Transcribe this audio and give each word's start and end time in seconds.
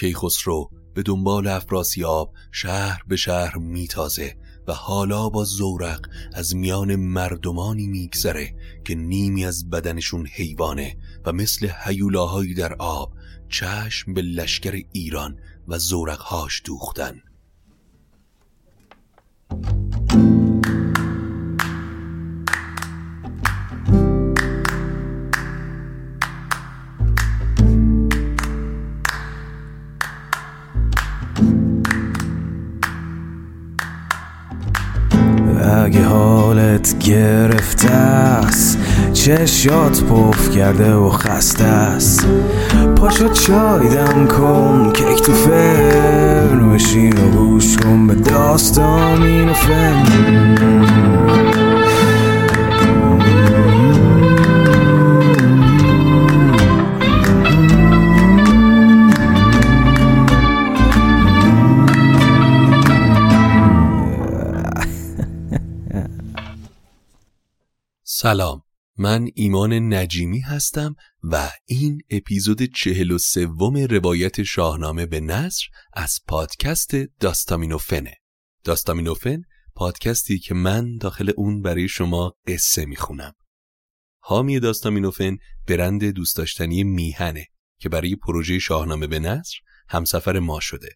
کیخسرو 0.00 0.70
به 0.94 1.02
دنبال 1.02 1.46
افراسیاب 1.46 2.32
شهر 2.52 3.02
به 3.08 3.16
شهر 3.16 3.58
میتازه 3.58 4.36
و 4.68 4.72
حالا 4.72 5.28
با 5.28 5.44
زورق 5.44 6.06
از 6.34 6.56
میان 6.56 6.96
مردمانی 6.96 7.86
میگذره 7.86 8.54
که 8.84 8.94
نیمی 8.94 9.44
از 9.44 9.70
بدنشون 9.70 10.26
حیوانه 10.26 10.96
و 11.24 11.32
مثل 11.32 11.68
حیولاهایی 11.68 12.54
در 12.54 12.74
آب 12.74 13.12
چشم 13.48 14.14
به 14.14 14.22
لشکر 14.22 14.82
ایران 14.92 15.38
و 15.68 15.78
زورقهاش 15.78 16.62
دوختن. 16.64 17.22
حالت 36.10 36.98
گرفته 36.98 37.90
است. 37.90 38.78
چشات 39.12 40.04
پف 40.04 40.50
کرده 40.56 40.94
و 40.94 41.10
خسته 41.10 41.64
است. 41.64 42.26
پاشو 42.96 43.28
چای 43.28 43.88
دم 43.88 44.26
کن 44.26 44.92
کیک 44.92 45.22
تو 45.22 45.32
فرن 45.32 46.72
بشین 46.72 47.18
و 47.18 47.30
گوش 47.30 47.76
کن 47.76 48.06
به 48.06 48.14
داستان 48.14 49.22
این 49.22 49.52
فن. 49.52 51.49
سلام. 68.22 68.62
من 68.98 69.28
ایمان 69.34 69.94
نجیمی 69.94 70.40
هستم 70.40 70.94
و 71.22 71.50
این 71.66 72.00
اپیزود 72.10 72.62
چهل 72.62 73.10
و 73.10 73.18
سوم 73.18 73.76
روایت 73.76 74.42
شاهنامه 74.42 75.06
به 75.06 75.20
نصر 75.20 75.64
از 75.92 76.18
پادکست 76.28 76.94
داستامینوفنه. 76.94 78.14
داستامینوفن 78.64 79.42
پادکستی 79.74 80.38
که 80.38 80.54
من 80.54 80.96
داخل 80.96 81.32
اون 81.36 81.62
برای 81.62 81.88
شما 81.88 82.34
قصه 82.46 82.84
می‌خونم. 82.86 83.32
حامی 84.22 84.60
داستامینوفن 84.60 85.36
برند 85.68 86.04
دوست 86.04 86.36
داشتنی 86.36 86.84
میهنه 86.84 87.46
که 87.78 87.88
برای 87.88 88.16
پروژه 88.16 88.58
شاهنامه 88.58 89.06
به 89.06 89.18
نصر 89.18 89.56
همسفر 89.88 90.38
ما 90.38 90.60
شده. 90.60 90.88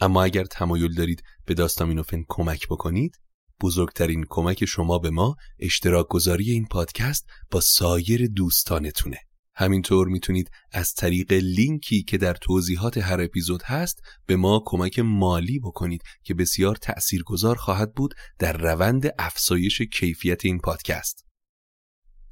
اما 0.00 0.22
اگر 0.22 0.44
تمایل 0.44 0.94
دارید 0.94 1.22
به 1.46 1.54
داستامینوفن 1.54 2.22
کمک 2.28 2.66
بکنید 2.68 3.20
بزرگترین 3.60 4.24
کمک 4.28 4.64
شما 4.64 4.98
به 4.98 5.10
ما 5.10 5.36
اشتراک 5.58 6.06
گذاری 6.08 6.50
این 6.50 6.66
پادکست 6.66 7.26
با 7.50 7.60
سایر 7.60 8.26
دوستانتونه. 8.26 9.18
همینطور 9.54 10.08
می‌تونید 10.08 10.50
از 10.72 10.94
طریق 10.94 11.32
لینکی 11.32 12.02
که 12.02 12.18
در 12.18 12.34
توضیحات 12.34 12.98
هر 12.98 13.20
اپیزود 13.20 13.62
هست 13.62 14.02
به 14.26 14.36
ما 14.36 14.62
کمک 14.66 14.98
مالی 14.98 15.58
بکنید 15.58 16.02
که 16.22 16.34
بسیار 16.34 16.76
تأثیرگذار 16.76 17.56
خواهد 17.56 17.94
بود 17.94 18.14
در 18.38 18.56
روند 18.56 19.14
افزایش 19.18 19.82
کیفیت 19.82 20.44
این 20.44 20.58
پادکست. 20.58 21.26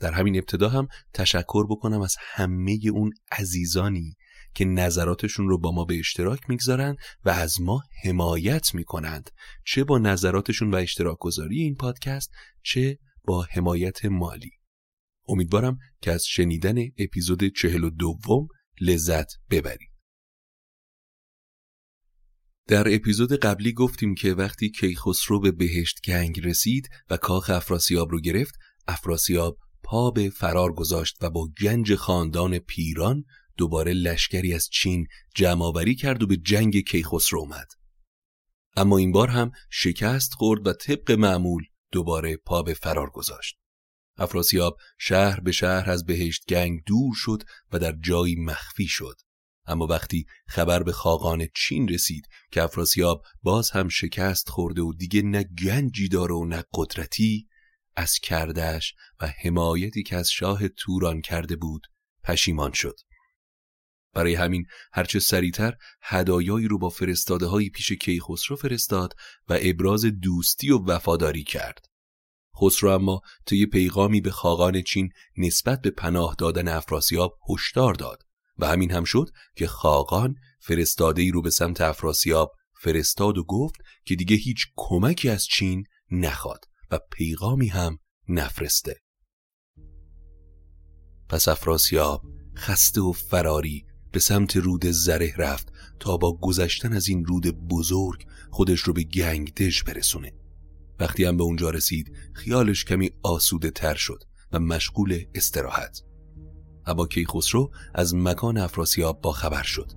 در 0.01 0.12
همین 0.12 0.37
ابتدا 0.37 0.69
هم 0.69 0.89
تشکر 1.15 1.67
بکنم 1.67 2.01
از 2.01 2.15
همه 2.19 2.79
اون 2.93 3.11
عزیزانی 3.33 4.15
که 4.54 4.65
نظراتشون 4.65 5.48
رو 5.48 5.59
با 5.59 5.72
ما 5.72 5.84
به 5.84 5.98
اشتراک 5.98 6.41
می‌گذارن 6.48 6.97
و 7.25 7.31
از 7.31 7.60
ما 7.60 7.82
حمایت 8.04 8.75
می‌کنند. 8.75 9.31
چه 9.66 9.84
با 9.84 9.98
نظراتشون 9.98 10.70
و 10.70 10.76
اشتراک 10.76 11.19
گذاری 11.20 11.62
این 11.62 11.75
پادکست 11.75 12.31
چه 12.62 12.98
با 13.25 13.43
حمایت 13.43 14.04
مالی. 14.04 14.50
امیدوارم 15.28 15.78
که 16.03 16.12
از 16.12 16.25
شنیدن 16.26 16.76
اپیزود 16.98 17.44
چهل 17.44 17.84
و 17.84 17.91
دوم 17.91 18.48
لذت 18.81 19.32
ببرید. 19.50 19.94
در 22.66 22.94
اپیزود 22.94 23.32
قبلی 23.32 23.72
گفتیم 23.72 24.14
که 24.14 24.34
وقتی 24.34 24.70
کیخسرو 24.70 25.41
به 25.41 25.53
بهشت 25.53 26.00
گنگ 26.04 26.41
رسید 26.47 26.88
و 27.10 27.16
کاخ 27.16 27.50
افراسیاب 27.50 28.10
رو 28.10 28.20
گرفت 28.20 28.54
افراسیاب 28.88 29.59
پا 29.82 30.10
به 30.10 30.31
فرار 30.31 30.72
گذاشت 30.72 31.16
و 31.20 31.31
با 31.31 31.48
گنج 31.62 31.94
خاندان 31.94 32.59
پیران 32.59 33.25
دوباره 33.56 33.92
لشکری 33.92 34.54
از 34.54 34.69
چین 34.72 35.06
جمعآوری 35.34 35.94
کرد 35.94 36.22
و 36.22 36.26
به 36.26 36.37
جنگ 36.37 36.81
کیخسرو 36.81 37.41
اومد. 37.41 37.69
اما 38.76 38.98
این 38.98 39.12
بار 39.12 39.28
هم 39.28 39.50
شکست 39.70 40.34
خورد 40.34 40.66
و 40.66 40.72
طبق 40.72 41.10
معمول 41.10 41.64
دوباره 41.93 42.37
پا 42.37 42.62
به 42.62 42.75
فرار 42.75 43.10
گذاشت. 43.10 43.56
افراسیاب 44.16 44.76
شهر 44.98 45.41
به 45.41 45.53
شهر 45.53 45.91
از 45.91 46.06
بهشت 46.06 46.44
گنگ 46.48 46.81
دور 46.87 47.14
شد 47.16 47.43
و 47.72 47.78
در 47.78 47.94
جایی 48.04 48.37
مخفی 48.37 48.87
شد. 48.87 49.20
اما 49.66 49.87
وقتی 49.87 50.26
خبر 50.47 50.82
به 50.82 50.93
خاقان 50.93 51.48
چین 51.56 51.88
رسید 51.88 52.28
که 52.53 52.62
افراسیاب 52.62 53.22
باز 53.43 53.70
هم 53.70 53.88
شکست 53.88 54.48
خورده 54.48 54.82
و 54.82 54.93
دیگه 54.93 55.22
نه 55.22 55.44
گنجی 55.64 56.09
داره 56.09 56.34
و 56.34 56.44
نه 56.44 56.64
قدرتی 56.75 57.48
از 57.97 58.19
کردش 58.19 58.94
و 59.20 59.32
حمایتی 59.43 60.03
که 60.03 60.16
از 60.16 60.31
شاه 60.31 60.69
توران 60.69 61.20
کرده 61.20 61.56
بود 61.56 61.87
پشیمان 62.25 62.72
شد. 62.72 62.97
برای 64.14 64.34
همین 64.34 64.66
هرچه 64.92 65.19
سریعتر 65.19 65.75
هدایایی 66.02 66.69
رو 66.69 66.78
با 66.78 66.88
فرستاده 66.88 67.47
های 67.47 67.70
پیش 67.70 67.92
کیخسرو 67.92 68.56
فرستاد 68.56 69.14
و 69.48 69.58
ابراز 69.62 70.04
دوستی 70.04 70.70
و 70.70 70.78
وفاداری 70.78 71.44
کرد. 71.44 71.86
خسرو 72.60 72.91
اما 72.91 73.20
طی 73.47 73.66
پیغامی 73.66 74.20
به 74.20 74.30
خاقان 74.30 74.82
چین 74.82 75.10
نسبت 75.36 75.80
به 75.80 75.91
پناه 75.91 76.34
دادن 76.38 76.69
افراسیاب 76.69 77.38
هشدار 77.50 77.94
داد 77.94 78.22
و 78.58 78.66
همین 78.66 78.90
هم 78.90 79.05
شد 79.05 79.31
که 79.56 79.66
خاقان 79.66 80.34
فرستاده 80.60 81.22
ای 81.22 81.31
رو 81.31 81.43
به 81.43 81.50
سمت 81.50 81.81
افراسیاب 81.81 82.52
فرستاد 82.81 83.38
و 83.38 83.44
گفت 83.44 83.75
که 84.05 84.14
دیگه 84.14 84.37
هیچ 84.37 84.67
کمکی 84.76 85.28
از 85.28 85.44
چین 85.44 85.84
نخواد 86.10 86.64
و 86.90 86.99
پیغامی 87.12 87.69
هم 87.69 87.99
نفرسته. 88.28 88.96
پس 91.28 91.49
افراسیاب 91.49 92.22
خسته 92.56 93.00
و 93.00 93.12
فراری 93.12 93.84
به 94.14 94.20
سمت 94.20 94.56
رود 94.56 94.87
زره 94.87 95.34
رفت 95.37 95.72
تا 96.00 96.16
با 96.16 96.32
گذشتن 96.32 96.93
از 96.93 97.08
این 97.08 97.25
رود 97.25 97.69
بزرگ 97.69 98.26
خودش 98.50 98.81
رو 98.81 98.93
به 98.93 99.02
گنگدش 99.02 99.82
برسونه. 99.82 100.32
وقتی 101.00 101.25
هم 101.25 101.37
به 101.37 101.43
اونجا 101.43 101.70
رسید 101.70 102.12
خیالش 102.32 102.84
کمی 102.84 103.11
آسوده 103.22 103.70
تر 103.70 103.94
شد 103.94 104.25
و 104.52 104.58
مشغول 104.58 105.25
استراحت. 105.34 106.02
اما 106.87 107.06
کیخسرو 107.06 107.70
از 107.94 108.14
مکان 108.14 108.58
افراسیاب 108.58 109.20
با 109.20 109.32
خبر 109.32 109.62
شد. 109.62 109.93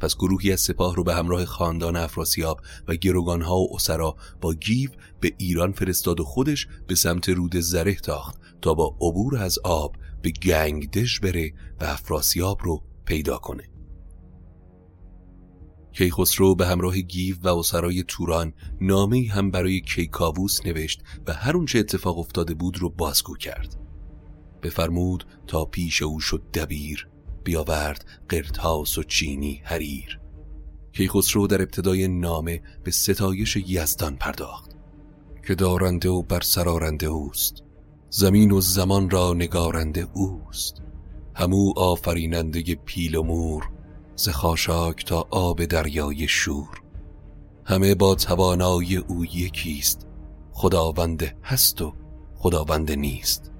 پس 0.00 0.16
گروهی 0.16 0.52
از 0.52 0.60
سپاه 0.60 0.96
رو 0.96 1.04
به 1.04 1.14
همراه 1.14 1.44
خاندان 1.44 1.96
افراسیاب 1.96 2.60
و 2.88 2.94
گروگانها 2.94 3.58
و 3.58 3.74
اسرا 3.74 4.16
با 4.40 4.54
گیو 4.54 4.90
به 5.20 5.32
ایران 5.38 5.72
فرستاد 5.72 6.20
و 6.20 6.24
خودش 6.24 6.68
به 6.86 6.94
سمت 6.94 7.28
رود 7.28 7.56
زره 7.56 7.94
تاخت 7.94 8.40
تا 8.62 8.74
با 8.74 8.96
عبور 9.00 9.36
از 9.36 9.58
آب 9.64 9.96
به 10.22 10.30
گنگدش 10.30 11.20
بره 11.20 11.52
و 11.80 11.84
افراسیاب 11.84 12.62
رو 12.62 12.91
پیدا 13.04 13.38
کنه. 13.38 13.68
کیخسرو 15.92 16.54
به 16.54 16.66
همراه 16.66 17.00
گیو 17.00 17.36
و 17.42 17.48
اسرای 17.48 18.02
توران 18.08 18.52
نامه 18.80 19.28
هم 19.30 19.50
برای 19.50 19.80
کیکاووس 19.80 20.66
نوشت 20.66 21.02
و 21.26 21.32
هر 21.32 21.56
اونچه 21.56 21.78
اتفاق 21.78 22.18
افتاده 22.18 22.54
بود 22.54 22.78
رو 22.78 22.90
بازگو 22.90 23.36
کرد. 23.36 23.76
بفرمود 24.62 25.24
تا 25.46 25.64
پیش 25.64 26.02
او 26.02 26.20
شد 26.20 26.42
دبیر 26.54 27.08
بیاورد 27.44 28.04
قرتاس 28.28 28.98
و 28.98 29.02
چینی 29.02 29.62
حریر. 29.64 30.20
کیخسرو 30.92 31.46
در 31.46 31.62
ابتدای 31.62 32.08
نامه 32.08 32.62
به 32.84 32.90
ستایش 32.90 33.56
یزدان 33.56 34.16
پرداخت 34.16 34.70
که 35.46 35.54
دارنده 35.54 36.08
و 36.08 36.22
برسرارنده 36.22 37.06
اوست. 37.06 37.62
زمین 38.10 38.50
و 38.50 38.60
زمان 38.60 39.10
را 39.10 39.34
نگارنده 39.34 40.08
اوست. 40.14 40.82
همو 41.34 41.72
آفریننده 41.76 42.74
پیل 42.74 43.14
و 43.14 43.22
مور 43.22 43.70
ز 44.16 44.28
خاشاک 44.28 45.04
تا 45.04 45.28
آب 45.30 45.64
دریای 45.64 46.28
شور. 46.28 46.82
همه 47.64 47.94
با 47.94 48.14
توانای 48.14 48.96
او 48.96 49.24
یکیست 49.24 50.06
خداوند 50.52 51.36
هست 51.44 51.82
و 51.82 51.94
خداوند 52.36 52.92
نیست. 52.92 53.50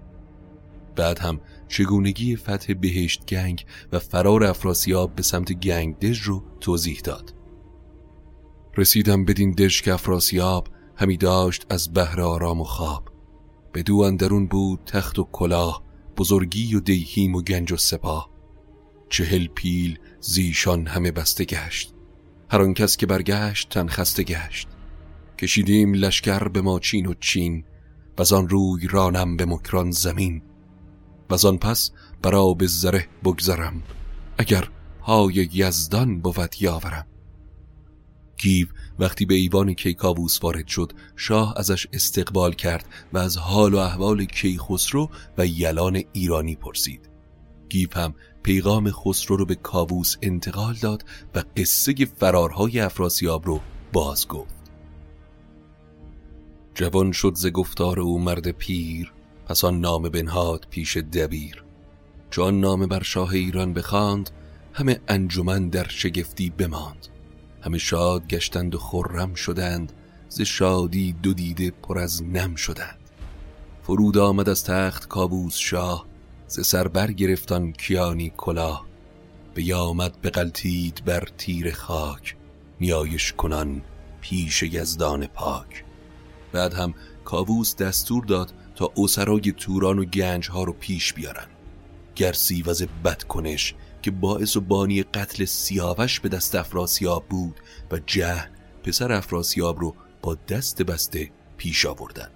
بعد 0.97 1.19
هم 1.19 1.41
چگونگی 1.69 2.37
فتح 2.37 2.75
بهشت 2.75 3.27
گنگ 3.27 3.65
و 3.93 3.99
فرار 3.99 4.45
افراسیاب 4.45 5.15
به 5.15 5.23
سمت 5.23 5.53
گنگ 5.53 5.99
دژ 5.99 6.21
رو 6.21 6.43
توضیح 6.61 7.01
داد. 7.05 7.35
رسیدم 8.77 9.25
بدین 9.25 9.51
دژ 9.51 9.83
که 9.83 9.95
افراسیاب 9.95 10.69
همی 10.97 11.17
داشت 11.17 11.67
از 11.71 11.93
بهر 11.93 12.21
آرام 12.21 12.61
و 12.61 12.65
خواب. 12.65 13.09
دو 13.87 13.97
اندرون 13.97 14.47
بود 14.47 14.81
تخت 14.87 15.19
و 15.19 15.29
کلاه 15.33 15.82
بزرگی 16.17 16.75
و 16.75 16.81
دیهیم 16.81 17.35
و 17.35 17.43
گنج 17.43 17.73
و 17.73 17.77
سپاه. 17.77 18.31
چهل 19.09 19.47
پیل 19.47 19.99
زیشان 20.21 20.87
همه 20.87 21.11
بسته 21.11 21.45
گشت. 21.45 21.95
هر 22.51 22.63
آن 22.63 22.75
کس 22.75 22.97
که 22.97 23.07
برگشت 23.07 23.69
تن 23.69 23.89
خسته 23.89 24.23
گشت. 24.23 24.69
کشیدیم 25.39 25.95
لشکر 25.95 26.49
به 26.49 26.61
ما 26.61 26.79
چین 26.79 27.07
و 27.07 27.15
چین 27.21 27.65
و 28.19 28.35
آن 28.35 28.49
روی 28.49 28.89
رانم 28.89 29.37
به 29.37 29.45
مکران 29.45 29.91
زمین. 29.91 30.43
و 31.31 31.47
آن 31.47 31.59
پس 31.59 31.91
برا 32.23 32.55
به 32.55 32.67
زره 32.67 33.09
بگذرم 33.25 33.83
اگر 34.39 34.69
پای 35.01 35.49
یزدان 35.53 36.21
بود 36.21 36.55
یاورم. 36.61 37.07
گیو 38.43 38.67
وقتی 38.99 39.25
به 39.25 39.35
ایوان 39.35 39.75
کیکاووس 39.75 40.45
وارد 40.45 40.67
شد 40.67 40.93
شاه 41.17 41.55
ازش 41.57 41.87
استقبال 41.93 42.53
کرد 42.53 42.85
و 43.13 43.19
از 43.19 43.37
حال 43.37 43.75
و 43.75 43.79
احوال 43.79 44.25
کیخسرو 44.25 45.11
و 45.39 45.47
یلان 45.47 46.03
ایرانی 46.13 46.57
پرسید. 46.57 47.09
گیو 47.69 47.89
هم 47.95 48.15
پیغام 48.43 48.91
خسرو 48.91 49.37
رو 49.37 49.47
به 49.47 49.55
کاووس 49.55 50.17
انتقال 50.23 50.75
داد 50.75 51.05
و 51.35 51.45
قصه 51.57 51.95
فرارهای 52.17 52.81
افراسیاب 52.81 53.47
رو 53.47 53.61
باز 53.93 54.29
گفت. 54.29 54.55
جوان 56.75 57.13
شد 57.13 57.35
ز 57.35 57.47
گفتار 57.47 58.01
او 58.01 58.21
مرد 58.21 58.51
پیر 58.51 59.13
پس 59.47 59.65
آن 59.65 59.81
نامه 59.81 60.09
بنهاد 60.09 60.67
پیش 60.71 60.97
دبیر. 60.97 61.65
چون 62.31 62.61
نامه 62.61 62.87
بر 62.87 63.03
شاه 63.03 63.33
ایران 63.33 63.73
بخواند 63.73 64.31
همه 64.73 65.01
انجمن 65.09 65.69
در 65.69 65.89
شگفتی 65.89 66.51
بماند. 66.51 67.12
همه 67.63 67.79
شاد 67.79 68.27
گشتند 68.27 68.75
و 68.75 68.79
خرم 68.79 69.35
شدند 69.35 69.93
ز 70.29 70.41
شادی 70.41 71.13
دو 71.13 71.33
دیده 71.33 71.71
پر 71.71 71.99
از 71.99 72.23
نم 72.23 72.55
شدند. 72.55 72.99
فرود 73.83 74.19
آمد 74.19 74.49
از 74.49 74.65
تخت 74.65 75.09
کابوس 75.09 75.57
شاه 75.57 76.07
ز 76.47 76.67
سر 76.67 76.89
برگرفتان 76.89 77.73
کیانی 77.73 78.33
کلاه. 78.37 78.87
بیامد 79.55 80.23
بغلتید 80.23 81.05
بر 81.05 81.29
تیر 81.39 81.73
خاک 81.73 82.37
نیایش 82.81 83.33
کنان 83.33 83.83
پیش 84.21 84.63
یزدان 84.63 85.27
پاک. 85.27 85.85
بعد 86.53 86.75
هم 86.75 86.95
کاووس 87.25 87.77
دستور 87.77 88.25
داد 88.25 88.53
تا 88.75 88.93
اسرای 88.97 89.53
توران 89.53 89.99
و 89.99 90.05
گنج 90.05 90.51
ها 90.51 90.65
رو 90.65 90.73
پیش 90.73 91.13
بیارن. 91.13 91.47
گرسیوز 92.17 92.83
بد 92.83 93.23
کنش 93.23 93.75
که 94.03 94.11
باعث 94.11 94.57
و 94.57 94.61
بانی 94.61 95.03
قتل 95.03 95.45
سیاوش 95.45 96.21
به 96.21 96.29
دست 96.29 96.55
افراسیاب 96.55 97.25
بود 97.29 97.61
و 97.91 97.99
جهن 98.07 98.51
پسر 98.83 99.13
افراسیاب 99.13 99.81
رو 99.81 99.95
با 100.23 100.35
دست 100.49 100.83
بسته 100.83 101.31
پیش 101.57 101.87
آوردن. 101.87 102.29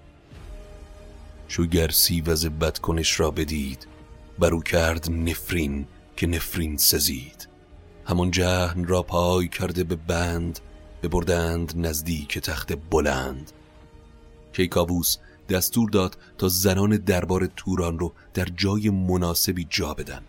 چو 1.49 1.67
گرسیوز 1.67 2.47
بد 2.47 2.79
کنش 2.79 3.21
را 3.21 3.31
بدید 3.31 3.87
برو 4.39 4.63
کرد 4.63 5.11
نفرین 5.11 5.87
که 6.17 6.27
نفرین 6.27 6.77
سزید. 6.77 7.49
همون 8.05 8.31
جهن 8.31 8.85
را 8.85 9.03
پای 9.03 9.49
کرده 9.49 9.85
به 9.85 9.97
بند 9.97 10.61
ببردند 11.03 11.73
نزدیک 11.77 12.39
تخت 12.39 12.73
بلند. 12.91 13.53
کیکاووس 14.53 15.17
دستور 15.49 15.91
داد 15.91 16.19
تا 16.39 16.49
زنان 16.49 16.97
دربار 16.97 17.47
توران 17.47 17.99
رو 17.99 18.13
در 18.35 18.45
جای 18.57 18.91
مناسبی 18.91 19.67
جا 19.71 19.95
بدن. 19.95 20.23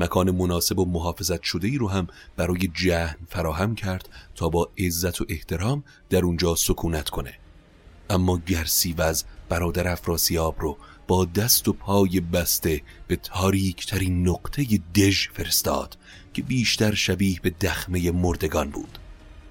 مکان 0.00 0.30
مناسب 0.30 0.78
و 0.78 0.84
محافظت 0.84 1.42
شده 1.42 1.68
ای 1.68 1.78
رو 1.78 1.88
هم 1.88 2.06
برای 2.36 2.70
جهن 2.74 3.16
فراهم 3.28 3.74
کرد 3.74 4.08
تا 4.34 4.48
با 4.48 4.68
عزت 4.78 5.20
و 5.20 5.24
احترام 5.28 5.84
در 6.10 6.24
اونجا 6.24 6.54
سکونت 6.54 7.08
کنه. 7.08 7.34
اما 8.10 8.38
گرسیوز 8.46 9.24
برادر 9.48 9.88
افراسیاب 9.88 10.56
رو 10.58 10.76
با 11.08 11.24
دست 11.24 11.68
و 11.68 11.72
پای 11.72 12.20
بسته 12.20 12.82
به 13.06 13.16
تاریک 13.16 13.86
ترین 13.86 14.28
نقطه 14.28 14.64
دژ 14.94 15.28
فرستاد 15.28 15.98
که 16.34 16.42
بیشتر 16.42 16.94
شبیه 16.94 17.40
به 17.42 17.50
دخمه 17.50 18.10
مردگان 18.10 18.70
بود. 18.70 18.98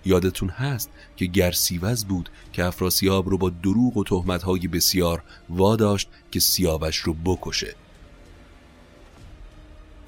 یادتون 0.05 0.49
هست 0.49 0.89
که 1.17 1.25
گرسیوز 1.25 2.05
بود 2.05 2.29
که 2.53 2.65
افراسیاب 2.65 3.29
رو 3.29 3.37
با 3.37 3.49
دروغ 3.49 3.97
و 3.97 4.03
تهمتهای 4.03 4.67
بسیار 4.67 5.23
واداشت 5.49 6.09
که 6.31 6.39
سیاوش 6.39 6.97
رو 6.97 7.13
بکشه. 7.13 7.75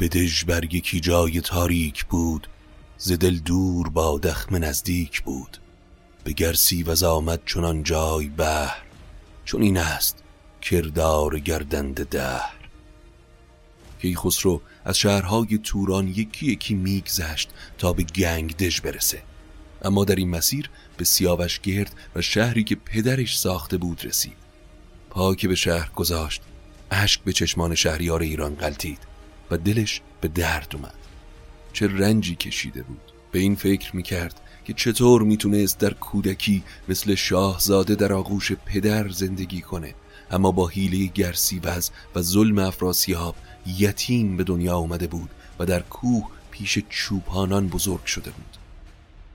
به 0.02 0.08
دژ 0.08 0.44
بر 0.44 0.76
یکی 0.76 1.00
جای 1.00 1.42
تاریک 1.42 2.06
بود 2.06 2.48
ز 2.98 3.12
دل 3.12 3.38
دور 3.38 3.90
با 3.90 4.20
دخم 4.20 4.56
نزدیک 4.56 5.22
بود. 5.22 5.58
به 6.24 6.34
گرسیوز 6.34 7.04
آمد 7.04 7.42
چنان 7.46 7.84
جای 7.84 8.28
بهر 8.28 8.84
چون 9.46 9.62
این 9.62 9.78
است 9.78 10.24
کردار 10.62 11.40
گردند 11.40 12.10
دهر. 12.10 12.54
خسرو 14.16 14.62
از 14.86 14.98
شهرهای 14.98 15.58
توران 15.58 16.08
یکی 16.08 16.46
یکی 16.46 16.74
میگذشت 16.74 17.50
تا 17.78 17.94
به 17.94 18.04
گنگدژ 18.04 18.82
برسه. 18.82 19.24
اما 19.82 20.06
در 20.06 20.16
این 20.16 20.30
مسیر 20.30 20.70
به 20.98 21.06
سیاوش 21.06 21.60
گرد 21.60 21.96
و 22.16 22.22
شهری 22.22 22.64
که 22.64 22.76
پدرش 22.76 23.40
ساخته 23.40 23.78
بود 23.78 24.06
رسید. 24.06 24.38
پا 25.10 25.34
به 25.34 25.56
شهر 25.56 25.90
گذاشت 25.96 26.42
اشک 26.92 27.22
به 27.22 27.34
چشمان 27.34 27.76
شهریار 27.76 28.22
ایران 28.22 28.56
غلطید 28.56 29.11
و 29.52 29.58
دلش 29.58 30.02
به 30.22 30.28
درد 30.28 30.76
اومد. 30.76 30.96
چه 31.74 31.88
رنجی 31.88 32.36
کشیده 32.36 32.84
بود. 32.84 33.02
به 33.32 33.40
این 33.40 33.56
فکر 33.56 33.96
می‌کرد 33.96 34.42
که 34.66 34.74
چطور 34.74 35.22
می‌تونست 35.22 35.80
در 35.80 35.94
کودکی 35.94 36.64
مثل 36.90 37.16
شاهزاده 37.16 37.96
در 37.96 38.14
آغوش 38.14 38.52
پدر 38.52 39.10
زندگی 39.10 39.62
کنه. 39.62 39.96
اما 40.32 40.52
با 40.52 40.68
حیله 40.68 41.06
گرسیوز 41.06 41.92
و 42.16 42.22
ظلم 42.22 42.60
افراسیاب 42.60 43.36
یتیم 43.66 44.38
به 44.38 44.44
دنیا 44.44 44.78
آمده 44.78 45.08
بود 45.08 45.30
و 45.60 45.66
در 45.66 45.80
کوه 45.80 46.28
پیش 46.52 46.80
چوپانان 46.90 47.68
بزرگ 47.68 48.06
شده 48.06 48.32
بود. 48.32 48.58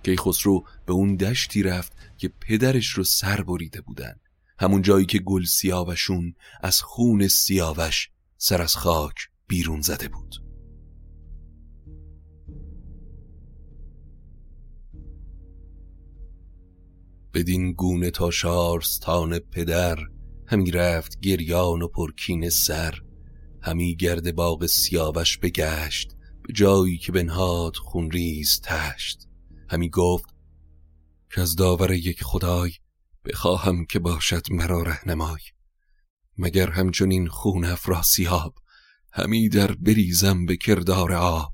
کیخسرو 0.02 0.64
به 0.87 0.92
اون 0.92 1.16
دشتی 1.16 1.62
رفت 1.62 1.92
که 2.18 2.28
پدرش 2.40 2.88
رو 2.88 3.04
سر 3.04 3.42
بریده 3.42 3.80
بودن. 3.80 4.16
همون 4.58 4.82
جایی 4.82 5.06
که 5.06 5.18
گل 5.18 5.44
سیاوشون 5.44 6.35
از 6.62 6.80
خون 6.80 7.28
سیاوش 7.28 8.11
سر 8.38 8.62
از 8.62 8.76
خاک 8.76 9.14
بیرون 9.47 9.81
زده 9.81 10.09
بود. 10.09 10.35
بدین 17.35 17.73
گونه 17.73 18.11
تا 18.11 18.31
شارستان 18.31 19.38
پدر 19.38 19.99
همی 20.47 20.71
رفت 20.71 21.21
گریان 21.21 21.83
و 21.83 21.88
پرکین 21.88 22.50
سر 22.50 23.00
همی 23.62 23.97
گرد 23.97 24.35
باغ 24.35 24.67
سیاوش 24.67 25.38
بگشت 25.38 26.17
به 26.43 26.53
جایی 26.53 26.99
که 26.99 27.12
بنهاد 27.12 27.76
خونریز 27.76 28.61
تشت. 28.61 29.29
همی 29.71 29.91
گفت 29.91 30.35
که 31.35 31.41
از 31.41 31.57
داور 31.57 31.93
یک 31.93 32.25
خدای 32.25 32.73
بخواهم 33.25 33.85
که 33.85 33.99
باشد 33.99 34.53
مرا 34.53 34.83
رهنمای 34.83 35.41
مگر 36.38 36.71
همچنین 36.71 37.29
خون 37.29 37.65
افراسیاب؟ 37.65 38.55
همی 39.18 39.49
در 39.49 39.73
بریزم 39.73 40.46
به 40.46 40.56
کردار 40.56 41.12
آب 41.12 41.52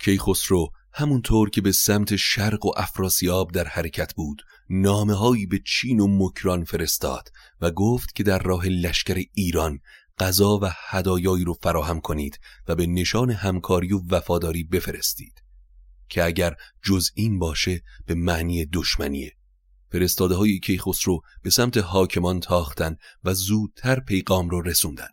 کیخسرو 0.00 0.70
همونطور 0.92 1.50
که 1.50 1.60
به 1.60 1.72
سمت 1.72 2.16
شرق 2.16 2.66
و 2.66 2.70
افراسیاب 2.76 3.52
در 3.52 3.68
حرکت 3.68 4.14
بود 4.14 4.42
نامه 4.70 5.14
هایی 5.14 5.46
به 5.46 5.60
چین 5.66 6.00
و 6.00 6.06
مکران 6.08 6.64
فرستاد 6.64 7.28
و 7.60 7.70
گفت 7.70 8.14
که 8.14 8.22
در 8.22 8.38
راه 8.38 8.66
لشکر 8.66 9.22
ایران 9.34 9.78
غذا 10.18 10.58
و 10.62 10.70
هدایایی 10.88 11.44
رو 11.44 11.54
فراهم 11.62 12.00
کنید 12.00 12.40
و 12.68 12.74
به 12.74 12.86
نشان 12.86 13.30
همکاری 13.30 13.92
و 13.92 14.00
وفاداری 14.10 14.64
بفرستید 14.64 15.42
که 16.08 16.24
اگر 16.24 16.54
جز 16.82 17.10
این 17.14 17.38
باشه 17.38 17.82
به 18.06 18.14
معنی 18.14 18.66
دشمنیه. 18.66 19.32
فرستاده 19.92 20.34
های 20.34 20.58
کیخسرو 20.58 21.20
به 21.42 21.50
سمت 21.50 21.76
حاکمان 21.76 22.40
تاختن 22.40 22.96
و 23.24 23.34
زودتر 23.34 24.00
پیغام 24.00 24.48
رو 24.48 24.62
رسوندن 24.62 25.08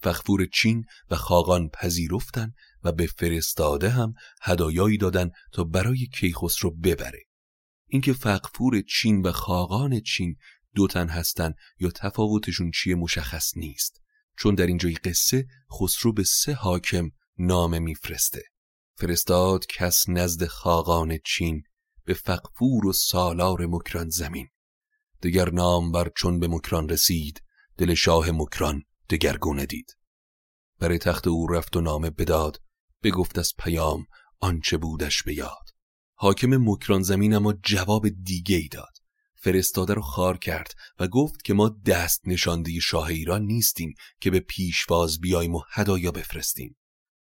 فخفور 0.00 0.46
چین 0.46 0.84
و 1.10 1.16
خاقان 1.16 1.68
پذیرفتن 1.68 2.54
و 2.84 2.92
به 2.92 3.06
فرستاده 3.06 3.90
هم 3.90 4.14
هدایایی 4.42 4.98
دادن 4.98 5.30
تا 5.52 5.64
برای 5.64 6.06
کیخسرو 6.06 6.70
ببره. 6.70 7.24
اینکه 7.86 8.12
فقفور 8.12 8.80
چین 8.80 9.22
و 9.22 9.32
خاقان 9.32 10.00
چین 10.00 10.36
دو 10.74 10.86
تن 10.86 11.08
هستن 11.08 11.54
یا 11.78 11.90
تفاوتشون 11.90 12.70
چیه 12.70 12.94
مشخص 12.94 13.56
نیست. 13.56 14.02
چون 14.38 14.54
در 14.54 14.66
اینجای 14.66 14.94
قصه 14.94 15.46
خسرو 15.72 16.12
به 16.12 16.24
سه 16.24 16.52
حاکم 16.52 17.10
نامه 17.38 17.78
میفرسته. 17.78 18.42
فرستاد 18.96 19.66
کس 19.66 20.08
نزد 20.08 20.46
خاقان 20.46 21.18
چین 21.24 21.62
به 22.04 22.14
فقفور 22.14 22.86
و 22.86 22.92
سالار 22.92 23.66
مکران 23.66 24.08
زمین. 24.08 24.48
دگر 25.22 25.50
نام 25.50 25.92
بر 25.92 26.10
چون 26.16 26.40
به 26.40 26.48
مکران 26.48 26.88
رسید 26.88 27.42
دل 27.78 27.94
شاه 27.94 28.30
مکران 28.30 28.82
دگرگونه 29.10 29.66
دید. 29.66 29.96
برای 30.78 30.98
تخت 30.98 31.26
او 31.26 31.46
رفت 31.46 31.76
و 31.76 31.80
نامه 31.80 32.10
بداد. 32.10 32.62
بگفت 33.02 33.38
از 33.38 33.52
پیام 33.58 34.06
آنچه 34.40 34.76
بودش 34.76 35.22
به 35.22 35.34
یاد 35.34 35.68
حاکم 36.20 36.56
مکران 36.56 37.02
زمین 37.02 37.34
اما 37.34 37.52
جواب 37.52 38.08
دیگه 38.08 38.56
ای 38.56 38.68
داد. 38.68 38.92
فرستاده 39.34 39.94
رو 39.94 40.02
خار 40.02 40.38
کرد 40.38 40.72
و 40.98 41.08
گفت 41.08 41.42
که 41.42 41.54
ما 41.54 41.68
دست 41.86 42.20
نشانده 42.24 42.80
شاه 42.80 43.06
ایران 43.06 43.42
نیستیم 43.42 43.94
که 44.20 44.30
به 44.30 44.40
پیشواز 44.40 45.20
بیاییم 45.20 45.54
و 45.54 45.62
هدایا 45.72 46.10
بفرستیم. 46.10 46.76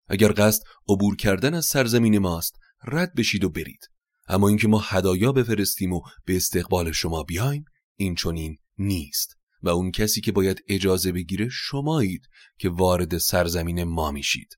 اگر 0.08 0.34
قصد 0.38 0.64
عبور 0.88 1.16
کردن 1.16 1.54
از 1.54 1.66
سرزمین 1.66 2.18
ماست 2.18 2.56
رد 2.84 3.14
بشید 3.14 3.44
و 3.44 3.50
برید. 3.50 3.90
اما 4.28 4.48
اینکه 4.48 4.68
ما 4.68 4.80
هدایا 4.84 5.32
بفرستیم 5.32 5.94
و 5.94 6.02
به 6.26 6.36
استقبال 6.36 6.92
شما 6.92 7.24
بیایم 7.24 7.66
این 7.96 8.16
چنین 8.16 8.58
نیست. 8.78 9.39
و 9.62 9.70
اون 9.70 9.92
کسی 9.92 10.22
که 10.22 10.32
باید 10.32 10.64
اجازه 10.68 11.12
بگیره 11.12 11.50
شمایید 11.52 12.30
که 12.58 12.70
وارد 12.70 13.18
سرزمین 13.18 13.84
ما 13.84 14.12
میشید. 14.12 14.58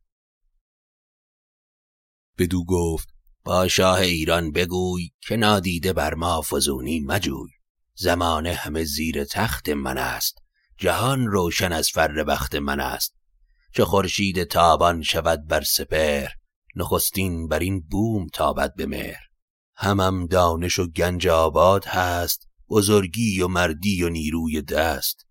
بدو 2.38 2.66
گفت 2.66 3.10
با 3.44 3.68
شاه 3.68 4.00
ایران 4.00 4.52
بگوی 4.52 5.10
که 5.22 5.36
نادیده 5.36 5.94
بر 5.94 6.14
ما 6.14 6.42
فزونی 6.42 7.00
مجوی. 7.00 7.50
زمانه 7.96 8.54
همه 8.54 8.84
زیر 8.84 9.24
تخت 9.24 9.70
من 9.70 9.98
است. 9.98 10.38
جهان 10.78 11.28
روشن 11.28 11.72
از 11.72 11.90
فر 11.90 12.24
بخت 12.24 12.56
من 12.56 12.80
است. 12.80 13.16
چه 13.74 13.86
خورشید 13.86 14.44
تابان 14.44 15.02
شود 15.02 15.48
بر 15.48 15.62
سپر 15.62 16.28
نخستین 16.76 17.48
بر 17.48 17.60
این 17.60 17.82
بوم 17.82 18.28
تابد 18.34 18.76
به 18.76 18.86
مهر. 18.86 19.22
همم 19.76 20.26
دانش 20.26 20.80
و 20.80 20.88
گنج 20.88 21.28
آباد 21.28 21.86
هست. 21.86 22.48
بزرگی 22.72 23.42
و 23.42 23.48
مردی 23.48 24.04
و 24.04 24.10
نیروی 24.10 24.62
دست 24.62 25.28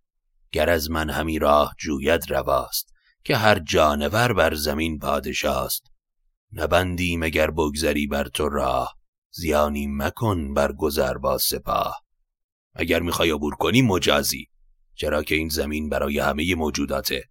گر 0.53 0.71
از 0.71 0.91
من 0.91 1.11
همی 1.11 1.39
راه 1.39 1.75
جوید 1.79 2.31
رواست 2.31 2.93
که 3.25 3.37
هر 3.37 3.59
جانور 3.59 4.33
بر 4.33 4.55
زمین 4.55 4.99
پادشاست. 4.99 5.83
نبندی 6.53 7.17
مگر 7.17 7.51
بگذری 7.51 8.07
بر 8.07 8.29
تو 8.29 8.49
راه 8.49 8.97
زیانی 9.31 9.87
مکن 9.91 10.55
بر 10.55 10.73
گذر 10.73 11.15
با 11.15 11.39
سپاه. 11.39 12.05
اگر 12.75 13.01
می‌خوای 13.01 13.31
عبور 13.31 13.55
کنی 13.55 13.83
مجازی 13.83 14.47
چرا 14.95 15.23
که 15.23 15.35
این 15.35 15.49
زمین 15.49 15.89
برای 15.89 16.19
همه 16.19 16.55
موجوداته. 16.55 17.25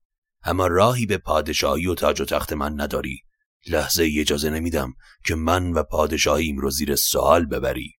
اما 0.43 0.67
راهی 0.67 1.05
به 1.05 1.17
پادشاهی 1.17 1.87
و 1.87 1.95
تاج 1.95 2.21
و 2.21 2.25
تخت 2.25 2.53
من 2.53 2.81
نداری. 2.81 3.21
لحظه 3.67 4.09
اجازه 4.17 4.49
نمیدم 4.49 4.93
که 5.25 5.35
من 5.35 5.73
و 5.73 5.83
پادشاهیم 5.83 6.57
رو 6.57 6.69
زیر 6.69 6.95
سوال 6.95 7.45
ببری. 7.45 7.98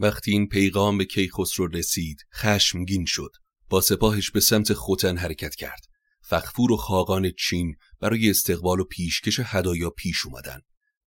وقتی 0.00 0.30
این 0.30 0.48
پیغام 0.48 0.98
به 0.98 1.04
کیخسرو 1.04 1.66
رسید 1.66 2.26
خشمگین 2.34 3.04
شد. 3.06 3.30
با 3.68 3.80
سپاهش 3.80 4.30
به 4.30 4.40
سمت 4.40 4.72
خوتن 4.72 5.16
حرکت 5.16 5.54
کرد. 5.54 5.86
فخفور 6.22 6.72
و 6.72 6.76
خاقان 6.76 7.30
چین 7.38 7.76
برای 8.00 8.30
استقبال 8.30 8.80
و 8.80 8.84
پیشکش 8.84 9.40
هدایا 9.44 9.90
پیش 9.90 10.26
اومدن. 10.26 10.60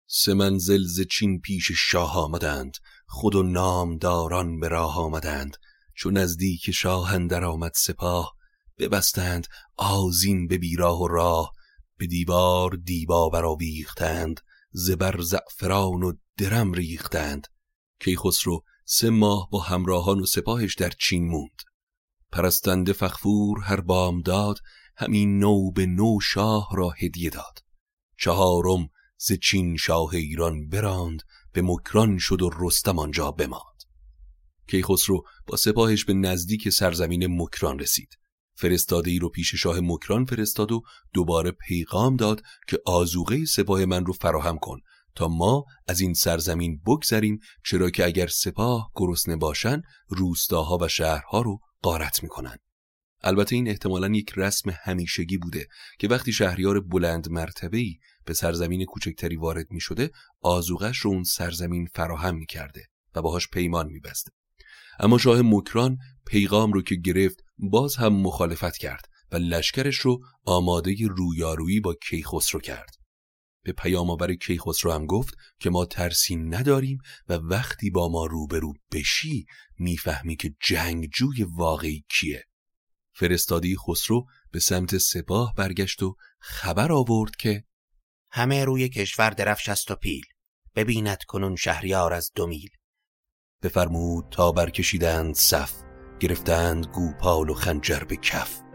سه 0.07 0.59
ز 0.59 1.01
چین 1.11 1.41
پیش 1.41 1.73
شاه 1.75 2.19
آمدند. 2.19 2.77
خود 3.07 3.35
و 3.35 3.43
نامداران 3.43 4.61
به 4.61 4.69
راه 4.69 4.99
آمدند. 4.99 5.57
چون 5.95 6.19
نزدیک 6.19 6.71
شاه 6.71 7.15
اندر 7.15 7.45
آمد 7.45 7.73
سپاه 7.75 8.35
ببستند 8.79 9.47
آزین 9.77 10.47
به 10.47 10.59
بیراه 10.59 11.03
و 11.03 11.09
راه. 11.09 11.53
به 11.97 12.07
دیوار 12.07 12.79
دیبا 12.85 13.29
برآویختند 13.29 14.41
زبر 14.73 15.21
زعفران 15.21 16.03
و 16.03 16.13
درم 16.37 16.73
ریختند. 16.73 17.47
کیخسرو 18.01 18.65
سه 18.85 19.11
ماه 19.11 19.49
با 19.51 19.61
همراهان 19.61 20.21
و 20.21 20.27
سپاهش 20.27 20.75
در 20.75 20.91
چین 20.91 21.29
موند. 21.29 21.63
پرستنده 22.33 22.93
فخفور 22.93 23.61
هر 23.61 23.81
بامداد 23.81 24.59
همین 24.97 25.39
نو 25.39 25.71
به 25.71 25.87
نو 25.87 26.21
شاه 26.21 26.69
را 26.73 26.91
هدیه 26.91 27.31
داد. 27.31 27.59
چهارم 28.19 28.89
ز 29.19 29.33
چین 29.33 29.77
شاه 29.77 30.15
ایران 30.15 30.69
براند 30.69 31.23
به 31.53 31.63
مکران 31.63 32.19
شد 32.19 32.43
و 32.43 32.51
رستم 32.59 32.99
آنجا 32.99 33.31
بماند. 33.31 33.83
کیخسرو 34.71 35.23
با 35.47 35.57
سپاهش 35.57 36.05
به 36.05 36.15
نزدیک 36.15 36.69
سرزمین 36.69 37.43
مکران 37.43 37.79
رسید. 37.79 38.19
فرستاده 38.55 39.11
ای 39.11 39.19
رو 39.19 39.29
پیش 39.29 39.55
شاه 39.55 39.81
مکران 39.81 40.25
فرستاد 40.25 40.73
و 40.73 40.83
دوباره 41.13 41.51
پیغام 41.51 42.17
داد 42.17 42.43
که 42.69 42.79
آزوغه 42.87 43.45
سپاه 43.45 43.85
من 43.85 44.07
رو 44.07 44.13
فراهم 44.13 44.59
کن. 44.59 44.79
تا 45.21 45.29
ما 45.29 45.65
از 45.89 46.01
این 46.01 46.15
سرزمین 46.15 46.81
بگذریم 46.87 47.39
چرا 47.65 47.91
که 47.91 48.05
اگر 48.05 48.27
سپاه 48.27 48.91
گرسنه 48.95 49.37
باشن 49.37 49.83
روستاها 50.09 50.79
و 50.81 50.89
شهرها 50.89 51.43
رو 51.43 51.59
قارت 51.83 52.23
می‌کنن 52.23 52.57
البته 53.23 53.57
این 53.57 53.69
احتمالا 53.69 54.09
یک 54.09 54.33
رسم 54.37 54.71
همیشگی 54.85 55.39
بوده 55.39 55.67
که 55.99 56.09
وقتی 56.09 56.33
شهریار 56.33 56.81
بلند 56.81 57.29
مرتبه‌ای 57.29 57.99
به 58.25 58.35
سرزمین 58.35 58.85
کوچکتری 58.85 59.37
وارد 59.37 59.67
می 59.71 59.81
شده 59.81 60.11
آزوغش 60.41 60.99
رو 60.99 61.11
اون 61.11 61.25
سرزمین 61.25 61.89
فراهم 61.95 62.37
می 62.37 62.47
کرده 62.47 62.87
و 63.15 63.23
باهاش 63.23 63.49
پیمان 63.49 63.87
می 63.87 64.01
بسته. 64.01 64.31
اما 65.01 65.19
شاه 65.19 65.43
مکران 65.43 65.99
پیغام 66.27 66.73
رو 66.73 66.83
که 66.83 66.95
گرفت 66.95 67.41
باز 67.59 67.97
هم 67.97 68.13
مخالفت 68.13 68.77
کرد 68.77 69.07
و 69.33 69.37
لشکرش 69.37 69.97
رو 69.97 70.21
آماده 70.45 70.97
رویارویی 71.09 71.81
با 71.81 71.95
کیخسرو 71.95 72.61
کرد. 72.61 73.00
به 73.63 73.73
پیام 73.73 74.11
آور 74.11 74.35
کیخسرو 74.35 74.93
هم 74.93 75.07
گفت 75.07 75.35
که 75.59 75.71
ما 75.71 75.85
ترسی 75.85 76.37
نداریم 76.37 76.99
و 77.29 77.33
وقتی 77.33 77.91
با 77.91 78.09
ما 78.09 78.27
روبرو 78.27 78.73
بشی 78.93 79.47
می‌فهمی 79.79 80.37
که 80.37 80.55
جنگجوی 80.61 81.43
واقعی 81.43 82.05
کیه. 82.09 82.45
فرستادی 83.15 83.77
خسرو 83.77 84.27
به 84.51 84.61
سمت 84.61 84.99
سپاه 84.99 85.55
برگشت 85.57 86.03
و 86.03 86.17
خبر 86.41 86.93
آورد 86.93 87.37
که 87.37 87.65
همه 88.31 88.65
روی 88.65 88.89
کشور 88.89 89.31
درفش 89.31 89.69
است 89.69 89.91
و 89.91 89.95
پیل. 89.95 90.25
ببیند 90.75 91.25
کنون 91.29 91.57
شهریار 91.57 92.13
از 92.13 92.31
دو 92.35 92.47
میل. 92.47 92.71
بفرمود 93.63 94.25
تا 94.31 94.53
برکشیدند 94.53 95.35
صف 95.35 95.73
گرفتند 96.21 96.87
گوپال 96.87 97.51
و 97.51 97.55
خنجر 97.55 98.05
به 98.05 98.17
کف. 98.17 98.70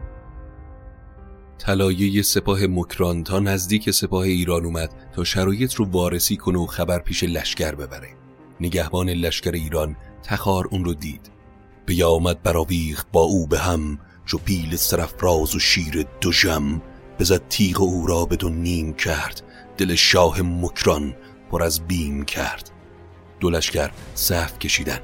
طلایه 1.59 2.21
سپاه 2.21 2.67
مکران 2.67 3.23
تا 3.23 3.39
نزدیک 3.39 3.91
سپاه 3.91 4.23
ایران 4.23 4.65
اومد 4.65 4.89
تا 5.13 5.23
شرایط 5.23 5.73
رو 5.73 5.85
وارسی 5.85 6.37
کنه 6.37 6.59
و 6.59 6.65
خبر 6.65 6.99
پیش 6.99 7.23
لشکر 7.23 7.75
ببره. 7.75 8.09
نگهبان 8.61 9.09
لشکر 9.09 9.51
ایران 9.51 9.95
تخار 10.23 10.67
اون 10.71 10.85
رو 10.85 10.93
دید. 10.93 11.31
بیامد 11.85 12.43
براویخت 12.43 13.07
با 13.11 13.21
او 13.21 13.47
به 13.47 13.59
هم 13.59 13.99
چو 14.25 14.37
پیل 14.37 14.75
سرفراز 14.75 15.55
و 15.55 15.59
شیر 15.59 16.05
دو 16.21 16.31
جم 16.31 16.81
بزد 17.19 17.47
تیغ 17.49 17.81
او 17.81 18.07
را 18.07 18.25
به 18.25 18.35
دو 18.35 18.49
نیم 18.49 18.93
کرد. 18.93 19.41
دل 19.77 19.95
شاه 19.95 20.41
مکران 20.41 21.15
پر 21.51 21.63
از 21.63 21.87
بیم 21.87 22.25
کرد. 22.25 22.71
دو 23.39 23.49
لشکر 23.49 23.91
صف 24.15 24.59
کشیدن. 24.59 24.99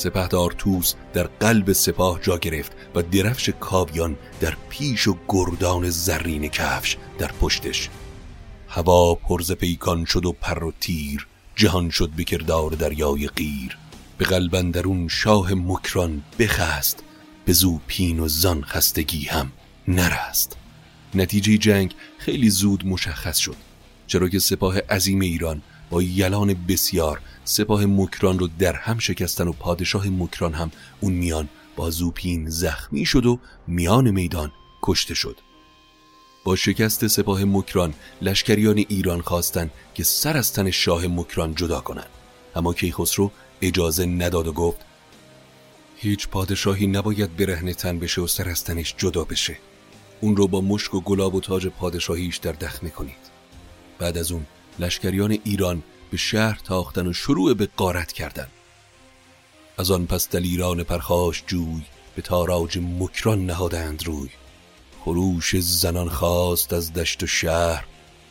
سپهدار 0.00 0.54
توس 0.58 0.94
در 1.12 1.22
قلب 1.22 1.72
سپاه 1.72 2.20
جا 2.22 2.38
گرفت 2.38 2.72
و 2.94 3.02
درفش 3.02 3.50
کاویان 3.60 4.16
در 4.40 4.56
پیش 4.68 5.08
و 5.08 5.16
گردان 5.28 5.90
زرین 5.90 6.48
کفش 6.48 6.96
در 7.18 7.30
پشتش. 7.40 7.88
هوا 8.68 9.14
پرز 9.14 9.52
پیکان 9.52 10.04
شد 10.04 10.26
و 10.26 10.32
پر 10.32 10.64
و 10.64 10.72
تیر 10.80 11.26
جهان 11.56 11.90
شد 11.90 12.10
به 12.10 12.24
کردار 12.24 12.70
دریای 12.70 13.26
غیر 13.26 13.78
به 14.18 14.24
قلب 14.24 14.70
درون 14.70 15.08
شاه 15.08 15.54
مکران 15.54 16.22
بخست 16.38 17.02
به 17.44 17.52
زو 17.52 17.80
پین 17.86 18.20
و 18.20 18.28
زان 18.28 18.62
خستگی 18.64 19.24
هم 19.24 19.52
نرست. 19.88 20.56
نتیجه 21.14 21.58
جنگ 21.58 21.94
خیلی 22.18 22.50
زود 22.50 22.86
مشخص 22.86 23.38
شد 23.38 23.56
چرا 24.06 24.28
که 24.28 24.38
سپاه 24.38 24.78
عظیم 24.78 25.20
ایران 25.20 25.62
با 25.90 26.02
یلان 26.02 26.54
بسیار 26.68 27.20
سپاه 27.44 27.86
مکران 27.86 28.38
رو 28.38 28.48
در 28.58 28.72
هم 28.72 28.98
شکستن 28.98 29.48
و 29.48 29.52
پادشاه 29.52 30.08
مکران 30.08 30.54
هم 30.54 30.70
اون 31.00 31.12
میان 31.12 31.48
با 31.76 31.90
زوپین 31.90 32.50
زخمی 32.50 33.04
شد 33.04 33.26
و 33.26 33.38
میان 33.66 34.10
میدان 34.10 34.52
کشته 34.82 35.14
شد. 35.14 35.36
با 36.44 36.56
شکست 36.56 37.06
سپاه 37.06 37.44
مکران 37.44 37.94
لشکریان 38.22 38.78
ایران 38.78 39.20
خواستند 39.20 39.70
که 39.94 40.04
سر 40.04 40.36
از 40.36 40.52
تن 40.52 40.70
شاه 40.70 41.06
مکران 41.06 41.54
جدا 41.54 41.80
کنند. 41.80 42.10
اما 42.56 42.74
کیخسرو 42.74 43.30
اجازه 43.62 44.06
نداد 44.06 44.46
و 44.46 44.52
گفت 44.52 44.80
هیچ 45.96 46.28
پادشاهی 46.28 46.86
نباید 46.86 47.36
برهنه 47.36 47.74
تن 47.74 47.98
بشه 47.98 48.20
و 48.20 48.26
سر 48.26 48.48
از 48.48 48.64
تنش 48.64 48.94
جدا 48.98 49.24
بشه. 49.24 49.56
اون 50.20 50.36
رو 50.36 50.48
با 50.48 50.60
مشک 50.60 50.94
و 50.94 51.00
گلاب 51.00 51.34
و 51.34 51.40
تاج 51.40 51.66
پادشاهیش 51.66 52.36
در 52.36 52.52
دخمه 52.52 52.90
کنید. 52.90 53.30
بعد 53.98 54.18
از 54.18 54.32
اون 54.32 54.46
لشکریان 54.80 55.38
ایران 55.44 55.82
به 56.10 56.16
شهر 56.16 56.60
تاختن 56.64 57.06
و 57.06 57.12
شروع 57.12 57.54
به 57.54 57.68
قارت 57.76 58.12
کردن. 58.12 58.48
از 59.78 59.90
آن 59.90 60.06
پس 60.06 60.28
دلیران 60.28 60.82
پرخاش 60.84 61.44
جوی 61.46 61.82
به 62.16 62.22
تاراج 62.22 62.78
مکران 62.78 63.46
نهادند 63.46 64.06
روی. 64.06 64.30
خروش 65.00 65.56
زنان 65.56 66.08
خواست 66.08 66.72
از 66.72 66.92
دشت 66.92 67.22
و 67.22 67.26
شهر 67.26 67.84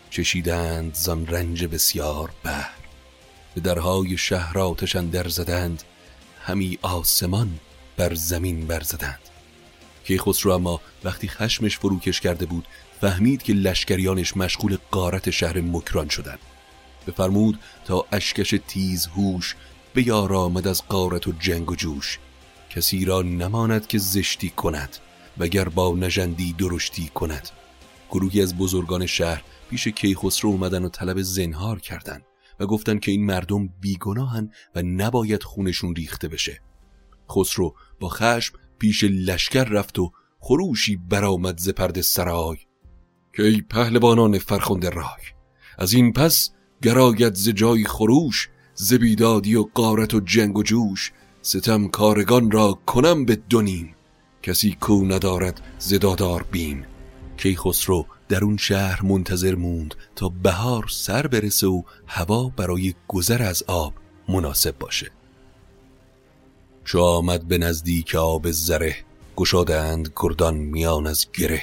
چشیدند 0.10 0.96
زان 0.96 1.28
رنج 1.28 1.66
بسیار 1.66 2.32
بهر 2.44 2.76
به 3.56 3.62
درهای 3.62 4.18
شهر 4.18 4.60
آتش 4.60 4.96
در 4.96 5.28
زدند 5.28 5.84
همی 6.42 6.80
آسمان 6.82 7.60
بر 7.98 8.14
زمین 8.14 8.68
برزدند 8.68 9.20
کیخسرو 10.06 10.52
اما 10.52 10.82
وقتی 11.04 11.28
خشمش 11.28 11.78
فروکش 11.78 12.22
کرده 12.22 12.46
بود 12.46 12.68
فهمید 13.02 13.44
که 13.44 13.54
لشکریانش 13.54 14.38
مشغول 14.38 14.78
قارت 14.92 15.30
شهر 15.30 15.62
مکران 15.62 16.10
شدند. 16.10 16.40
بفرمود 17.08 17.60
تا 17.86 18.06
اشکش 18.12 18.56
تیز 18.68 19.08
هوش 19.08 19.56
بیارامد 19.94 20.68
از 20.68 20.88
قارت 20.88 21.28
و 21.28 21.32
جنگ 21.32 21.72
و 21.72 21.76
جوش. 21.76 22.20
کسی 22.70 23.06
را 23.06 23.22
نماند 23.22 23.88
که 23.88 23.98
زشتی 23.98 24.50
کند 24.50 24.98
وگر 25.38 25.70
با 25.70 25.96
نژندی 25.96 26.54
درشتی 26.54 27.12
کند. 27.16 27.50
گروهی 28.12 28.42
از 28.42 28.58
بزرگان 28.58 29.06
شهر 29.06 29.44
پیش 29.70 29.88
کیخسرو 29.88 30.50
اومدن 30.50 30.86
و 30.86 30.90
طلب 30.90 31.22
زنهار 31.22 31.80
کردند 31.80 32.24
و 32.60 32.66
گفتند 32.66 33.00
که 33.00 33.12
این 33.12 33.26
مردم 33.26 33.68
بیگناهن 33.68 34.52
و 34.76 34.82
نباید 34.82 35.44
خونشون 35.44 35.96
ریخته 35.96 36.28
بشه. 36.28 36.62
خسرو 37.32 37.76
با 38.00 38.10
خشم 38.10 38.54
پیش 38.80 39.04
لشکر 39.04 39.64
رفت 39.64 40.00
و 40.00 40.12
خروشی 40.40 40.96
برآمد 40.96 41.58
ز 41.58 41.70
پرده 41.70 42.02
سرای. 42.02 42.58
که 43.40 43.46
ای 43.46 43.62
پهلوانان 43.62 44.40
فرخنده 44.40 44.90
رای. 44.90 45.24
از 45.78 45.94
این 45.94 46.14
پس 46.14 46.50
گراید 46.82 47.34
ز 47.36 47.50
جای 47.50 47.84
خروش 47.84 48.50
ز 48.74 48.94
بیدادی 48.94 49.56
و 49.56 49.66
قارت 49.74 50.14
و 50.14 50.20
جنگ 50.20 50.58
و 50.58 50.64
جوش. 50.64 51.12
ستم 51.42 51.88
کارگان 51.88 52.52
را 52.52 52.80
کنم 52.86 53.26
به 53.26 53.36
دونیم 53.36 53.96
کسی 54.44 54.78
کو 54.82 55.06
ندارد 55.06 55.62
زدادار 55.78 56.46
بین 56.52 56.86
کیخسرو 57.38 58.06
در 58.30 58.44
اون 58.44 58.58
شهر 58.58 59.06
منتظر 59.06 59.56
موند 59.56 59.96
تا 60.16 60.30
بهار 60.30 60.86
سر 60.90 61.28
برسه 61.28 61.68
و 61.68 61.82
هوا 62.08 62.50
برای 62.50 62.94
گذر 63.08 63.44
از 63.44 63.64
آب 63.68 63.94
مناسب 64.30 64.78
باشه. 64.80 65.12
چو 66.86 67.00
آمد 67.00 67.48
به 67.48 67.58
نزدیک 67.58 68.16
آب 68.16 68.52
زره 68.52 68.96
گشادند 69.36 70.14
گردان 70.16 70.56
میان 70.56 71.08
از 71.08 71.28
گره. 71.34 71.62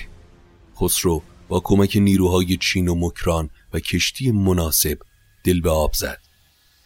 خسرو 0.81 1.23
با 1.49 1.61
کمک 1.61 1.97
نیروهای 1.97 2.57
چین 2.57 2.89
و 2.89 2.95
مکران 2.95 3.51
و 3.73 3.81
کشتی 3.81 4.31
مناسب 4.31 4.99
دل 5.45 5.61
به 5.61 5.71
آب 5.71 5.95
زد. 5.95 6.21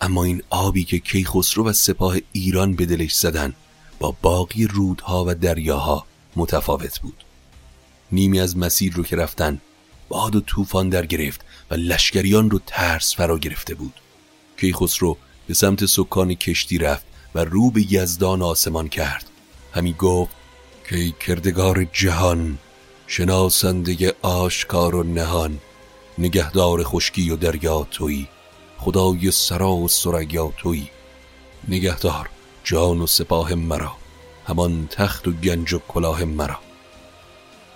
اما 0.00 0.24
این 0.24 0.42
آبی 0.50 0.84
که 0.84 0.98
کیخسرو 0.98 1.64
و 1.64 1.72
سپاه 1.72 2.16
ایران 2.32 2.74
به 2.74 2.86
دلش 2.86 3.14
زدن 3.14 3.54
با 3.98 4.16
باقی 4.22 4.66
رودها 4.66 5.24
و 5.28 5.34
دریاها 5.34 6.06
متفاوت 6.36 7.00
بود. 7.00 7.24
نیمی 8.12 8.40
از 8.40 8.56
مسیر 8.56 8.92
رو 8.92 9.02
که 9.02 9.16
رفتن 9.16 9.60
باد 10.08 10.36
و 10.36 10.40
طوفان 10.40 10.88
در 10.88 11.06
گرفت 11.06 11.44
و 11.70 11.74
لشکریان 11.74 12.50
رو 12.50 12.60
ترس 12.66 13.16
فرا 13.16 13.38
گرفته 13.38 13.74
بود. 13.74 13.94
کیخسرو 14.60 15.16
به 15.46 15.54
سمت 15.54 15.86
سکان 15.86 16.34
کشتی 16.34 16.78
رفت 16.78 17.06
و 17.34 17.44
رو 17.44 17.70
به 17.70 17.92
یزدان 17.92 18.42
آسمان 18.42 18.88
کرد. 18.88 19.30
همی 19.72 19.92
گفت 19.92 20.32
که 20.88 21.12
کردگار 21.26 21.84
جهان 21.84 22.58
شناسنده 23.12 24.14
آشکار 24.22 24.94
و 24.94 25.02
نهان 25.02 25.58
نگهدار 26.18 26.82
خشکی 26.84 27.30
و 27.30 27.36
دریا 27.36 27.86
تویی 27.90 28.28
خدای 28.78 29.30
سرا 29.30 29.72
و 29.72 29.88
سریا 29.88 30.52
تویی 30.56 30.90
نگهدار 31.68 32.30
جان 32.64 33.00
و 33.00 33.06
سپاه 33.06 33.54
مرا 33.54 33.92
همان 34.46 34.88
تخت 34.90 35.28
و 35.28 35.32
گنج 35.32 35.72
و 35.72 35.78
کلاه 35.88 36.24
مرا. 36.24 36.58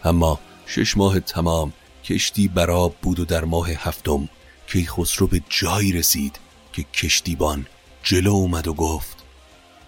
اما 0.05 0.41
شش 0.67 0.97
ماه 0.97 1.21
تمام 1.21 1.73
کشتی 2.05 2.49
براب 2.49 2.95
بود 3.03 3.21
و 3.21 3.25
در 3.25 3.45
ماه 3.45 3.71
هفتم 3.71 4.29
کیخسرو 4.67 5.27
به 5.27 5.41
جایی 5.49 5.93
رسید 5.93 6.39
که 6.73 6.83
کشتیبان 6.83 7.67
جلو 8.03 8.31
اومد 8.31 8.69
و 8.69 8.75
گفت 8.75 9.17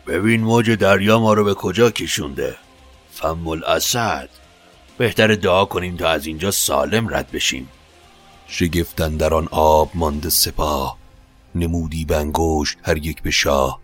ببین 0.06 0.40
موج 0.40 0.70
دریا 0.70 1.20
ما 1.20 1.32
رو 1.32 1.44
به 1.44 1.54
کجا 1.54 1.90
کشونده؟ 1.90 2.56
فم 3.12 3.48
الاسد. 3.48 4.45
بهتر 4.98 5.34
دعا 5.34 5.64
کنیم 5.64 5.96
تا 5.96 6.08
از 6.08 6.26
اینجا 6.26 6.50
سالم 6.50 7.14
رد 7.14 7.30
بشیم. 7.30 7.68
شگفتن 8.46 9.16
در 9.16 9.34
آن 9.34 9.48
آب 9.50 9.90
مانده 9.94 10.30
سپاه 10.30 10.98
نمودی 11.54 12.04
بنگوش 12.04 12.76
هر 12.82 12.96
یک 12.96 13.22
به 13.22 13.30
شاه. 13.30 13.80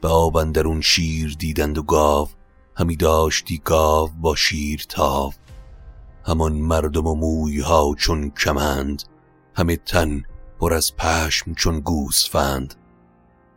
به 0.00 0.08
آب 0.08 0.36
اندرون 0.36 0.80
شیر 0.80 1.36
دیدند 1.38 1.78
و 1.78 1.82
گاو 1.82 2.28
همی 2.76 2.96
داشتی 2.96 3.60
گاو 3.64 4.10
با 4.20 4.36
شیر 4.36 4.84
تاو. 4.88 5.32
همان 6.26 6.52
مردم 6.52 7.06
و 7.06 7.14
موی 7.14 7.60
ها 7.60 7.94
چون 7.98 8.30
کمند 8.30 9.02
همه 9.54 9.76
تن 9.76 10.22
پر 10.60 10.74
از 10.74 10.96
پشم 10.96 11.54
چون 11.54 11.80
گوسفند. 11.80 12.74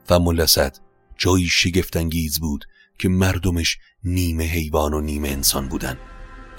و 0.10 0.20
ملسد 0.20 0.78
جایی 1.18 1.46
شگفتانگیز 1.46 2.40
بود 2.40 2.66
که 3.00 3.10
مردمش 3.10 3.78
نیمه 4.04 4.44
حیوان 4.44 4.94
و 4.94 5.02
نیمه 5.02 5.30
انسان 5.30 5.68
بودن. 5.68 5.98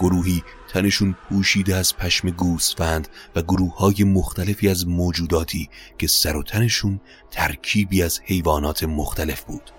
گروهی 0.01 0.43
تنشون 0.69 1.15
پوشیده 1.29 1.77
از 1.77 1.97
پشم 1.97 2.31
گوسفند 2.31 3.09
و 3.37 3.43
گروه 3.43 3.77
های 3.77 4.05
مختلفی 4.05 4.69
از 4.69 4.89
موجوداتی 4.89 5.71
که 5.99 6.07
سر 6.07 6.37
و 6.37 6.43
تنشون 6.43 7.01
ترکیبی 7.31 8.03
از 8.03 8.21
حیوانات 8.25 8.85
مختلف 8.85 9.43
بود. 9.43 9.71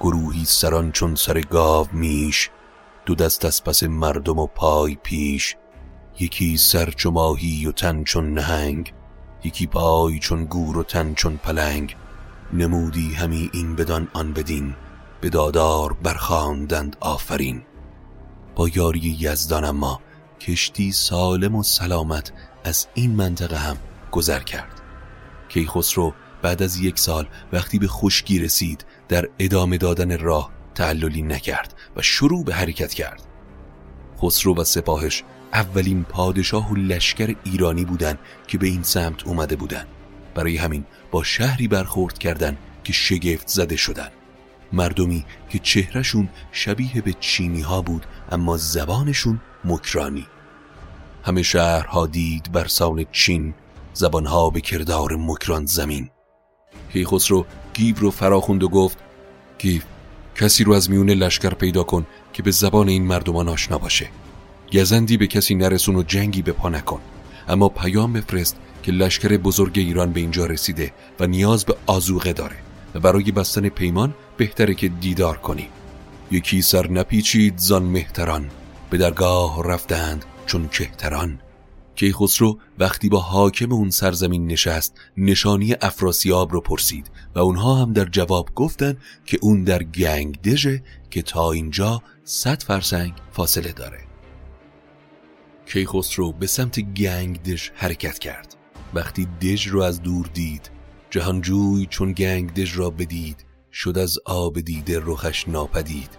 گروهی 0.00 0.44
سران 0.44 0.92
چون 0.92 1.14
سر 1.14 1.40
گاو 1.40 1.88
میش 1.92 2.50
دو 3.06 3.14
دست 3.14 3.44
از 3.44 3.64
پس 3.64 3.82
مردم 3.82 4.38
و 4.38 4.46
پای 4.46 4.94
پیش 4.94 5.56
یکی 6.20 6.56
سر 6.56 6.90
چو 6.90 7.10
ماهی 7.10 7.66
و 7.66 7.72
تن 7.72 8.04
چون 8.04 8.34
نهنگ 8.34 8.92
یکی 9.44 9.66
پای 9.66 10.18
چون 10.18 10.44
گور 10.44 10.78
و 10.78 10.82
تن 10.82 11.14
چون 11.14 11.36
پلنگ. 11.36 11.96
نمودی 12.52 13.14
همی 13.14 13.50
این 13.52 13.76
بدان 13.76 14.08
آن 14.12 14.32
بدین 14.32 14.74
به 15.20 15.28
دادار 15.28 15.92
برخواندند 15.92 16.96
آفرین. 17.00 17.65
با 18.56 18.68
یاری 18.68 19.16
یزدان 19.20 19.64
اما 19.64 20.00
کشتی 20.40 20.92
سالم 20.92 21.54
و 21.54 21.62
سلامت 21.62 22.32
از 22.64 22.86
این 22.94 23.10
منطقه 23.10 23.56
هم 23.56 23.76
گذر 24.10 24.40
کرد. 24.40 24.80
کیخسرو 25.48 26.14
بعد 26.42 26.62
از 26.62 26.76
یک 26.76 26.98
سال 26.98 27.26
وقتی 27.52 27.78
به 27.78 27.88
خشکی 27.88 28.38
رسید 28.38 28.84
در 29.08 29.28
ادامه 29.38 29.78
دادن 29.78 30.18
راه 30.18 30.50
تعللی 30.74 31.22
نکرد 31.22 31.74
و 31.96 32.02
شروع 32.02 32.44
به 32.44 32.54
حرکت 32.54 32.94
کرد. 32.94 33.22
خسرو 34.22 34.56
و 34.56 34.64
سپاهش 34.64 35.24
اولین 35.52 36.04
پادشاه 36.04 36.72
و 36.72 36.74
لشکر 36.74 37.34
ایرانی 37.44 37.84
بودند 37.84 38.18
که 38.46 38.58
به 38.58 38.66
این 38.66 38.82
سمت 38.82 39.26
اومده 39.26 39.56
بودند. 39.56 39.86
برای 40.34 40.56
همین 40.56 40.84
با 41.10 41.22
شهری 41.22 41.68
برخورد 41.68 42.18
کردند 42.18 42.58
که 42.84 42.92
شگفت 42.92 43.48
زده 43.48 43.76
شدند. 43.76 44.12
مردمی 44.72 45.24
که 45.48 45.58
چهرهشون 45.58 46.28
شبیه 46.52 47.00
به 47.00 47.12
چینی 47.20 47.60
ها 47.60 47.82
بود 47.82 48.06
اما 48.30 48.56
زبانشون 48.56 49.40
مکرانی. 49.64 50.26
همه 51.24 51.42
شهرها 51.42 52.06
دید 52.06 52.52
بر 52.52 52.66
سان 52.66 53.04
چین 53.12 53.54
زبانها 53.92 54.50
به 54.50 54.60
کردار 54.60 55.16
مکران 55.16 55.66
زمین. 55.66 56.10
کیخسرو 56.92 57.46
گیو 57.74 57.96
رو 57.98 58.10
فراخوند 58.10 58.62
و 58.62 58.68
گفت 58.68 58.98
گیو 59.58 59.82
کسی 60.34 60.64
رو 60.64 60.72
از 60.72 60.90
میون 60.90 61.10
لشکر 61.10 61.54
پیدا 61.54 61.82
کن 61.82 62.06
که 62.32 62.42
به 62.42 62.50
زبان 62.50 62.88
این 62.88 63.04
مردمان 63.04 63.48
آشنا 63.48 63.78
باشه. 63.78 64.08
گزندی 64.72 65.16
به 65.16 65.26
کسی 65.26 65.54
نرسون 65.54 65.96
و 65.96 66.02
جنگی 66.02 66.42
به 66.42 66.52
پا 66.52 66.68
نکن. 66.68 67.00
اما 67.48 67.68
پیام 67.68 68.12
بفرست 68.12 68.56
که 68.82 68.92
لشکر 68.92 69.36
بزرگ 69.36 69.78
ایران 69.78 70.12
به 70.12 70.20
اینجا 70.20 70.46
رسیده 70.46 70.92
و 71.20 71.26
نیاز 71.26 71.64
به 71.64 71.76
آزوغه 71.86 72.32
داره. 72.32 72.65
برای 72.98 73.32
بستن 73.32 73.68
پیمان 73.68 74.14
بهتره 74.36 74.74
که 74.74 74.88
دیدار 74.88 75.36
کنی 75.36 75.68
یکی 76.30 76.62
سر 76.62 76.90
نپیچید 76.90 77.58
زان 77.58 77.82
مهتران 77.82 78.50
به 78.90 78.98
درگاه 78.98 79.64
رفتند 79.64 80.24
چون 80.46 80.68
کهتران. 80.68 81.40
کیخسرو 81.94 82.58
وقتی 82.78 83.08
با 83.08 83.20
حاکم 83.20 83.72
اون 83.72 83.90
سرزمین 83.90 84.46
نشست 84.46 84.94
نشانی 85.16 85.74
افراسیاب 85.82 86.52
رو 86.52 86.60
پرسید 86.60 87.10
و 87.34 87.38
اونها 87.38 87.74
هم 87.74 87.92
در 87.92 88.04
جواب 88.04 88.48
گفتن 88.54 88.96
که 89.26 89.38
اون 89.42 89.64
در 89.64 89.82
گنگ 89.82 90.42
دژه 90.42 90.82
که 91.10 91.22
تا 91.22 91.52
اینجا 91.52 92.02
صد 92.24 92.62
فرسنگ 92.62 93.12
فاصله 93.32 93.72
داره. 93.72 93.98
کیخسرو 95.66 96.32
به 96.32 96.46
سمت 96.46 96.80
گنگ 96.80 97.42
دژ 97.42 97.70
حرکت 97.74 98.18
کرد. 98.18 98.56
وقتی 98.94 99.26
دژ 99.42 99.66
رو 99.66 99.82
از 99.82 100.02
دور 100.02 100.26
دید 100.34 100.70
جهانجوی 101.10 101.86
چون 101.90 102.12
گنگ 102.12 102.54
دژ 102.54 102.78
را 102.78 102.90
بدید 102.90 103.44
شد 103.72 103.98
از 103.98 104.18
آب 104.24 104.60
دیده 104.60 105.00
رخش 105.04 105.48
ناپدید. 105.48 106.10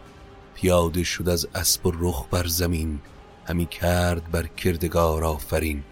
پیاده 0.56 1.04
شد 1.04 1.30
از 1.30 1.47
اسب 1.56 1.86
و 1.86 1.91
رخ 2.00 2.28
بر 2.32 2.47
زمین 2.47 3.00
همی 3.45 3.65
کرد 3.65 4.32
بر 4.32 4.47
کردگار 4.47 5.23
آفرین. 5.23 5.84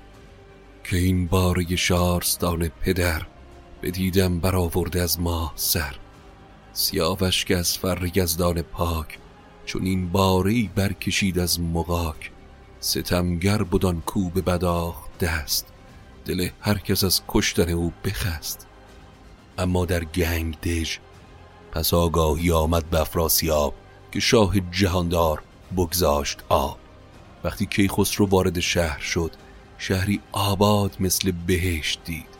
که 0.83 0.97
این 0.97 1.27
باره 1.27 1.75
شارستان 1.75 2.67
پدر 2.67 3.25
بدیدم 3.83 4.39
برآورده 4.39 5.01
از 5.01 5.19
ماه 5.19 5.53
سر. 5.55 5.95
سیاوش 6.73 7.45
که 7.45 7.57
از 7.57 7.77
فر 7.77 8.11
یزدان 8.15 8.61
پاک 8.61 9.19
چون 9.65 9.85
این 9.85 10.09
باری 10.09 10.69
برکشید 10.75 11.39
از 11.39 11.59
مغاک. 11.59 12.31
ستمگر 12.79 13.63
بدان 13.63 14.01
کو 14.01 14.29
به 14.29 14.41
بداخ 14.41 14.95
دست 15.19 15.67
دل 16.25 16.49
هر 16.61 16.77
کس 16.77 17.03
از 17.03 17.21
کشتن 17.27 17.69
او 17.69 17.93
بخست. 18.05 18.67
اما 19.57 19.85
در 19.85 20.03
گنگ 20.03 20.59
دژ 20.59 20.97
پس 21.71 21.93
آگاهی 21.93 22.51
آمد 22.51 22.89
به 22.89 23.01
افراسیاب 23.01 23.73
که 24.11 24.19
شاه 24.19 24.59
جهاندار 24.71 25.43
بگذاشت 25.77 26.43
آب. 26.49 26.77
وقتی 27.43 27.65
کیخسرو 27.65 28.25
وارد 28.25 28.59
شهر 28.59 28.99
شد 28.99 29.31
شهری 29.77 30.21
آباد 30.31 30.95
مثل 30.99 31.31
بهشت 31.47 31.99
دید. 32.05 32.35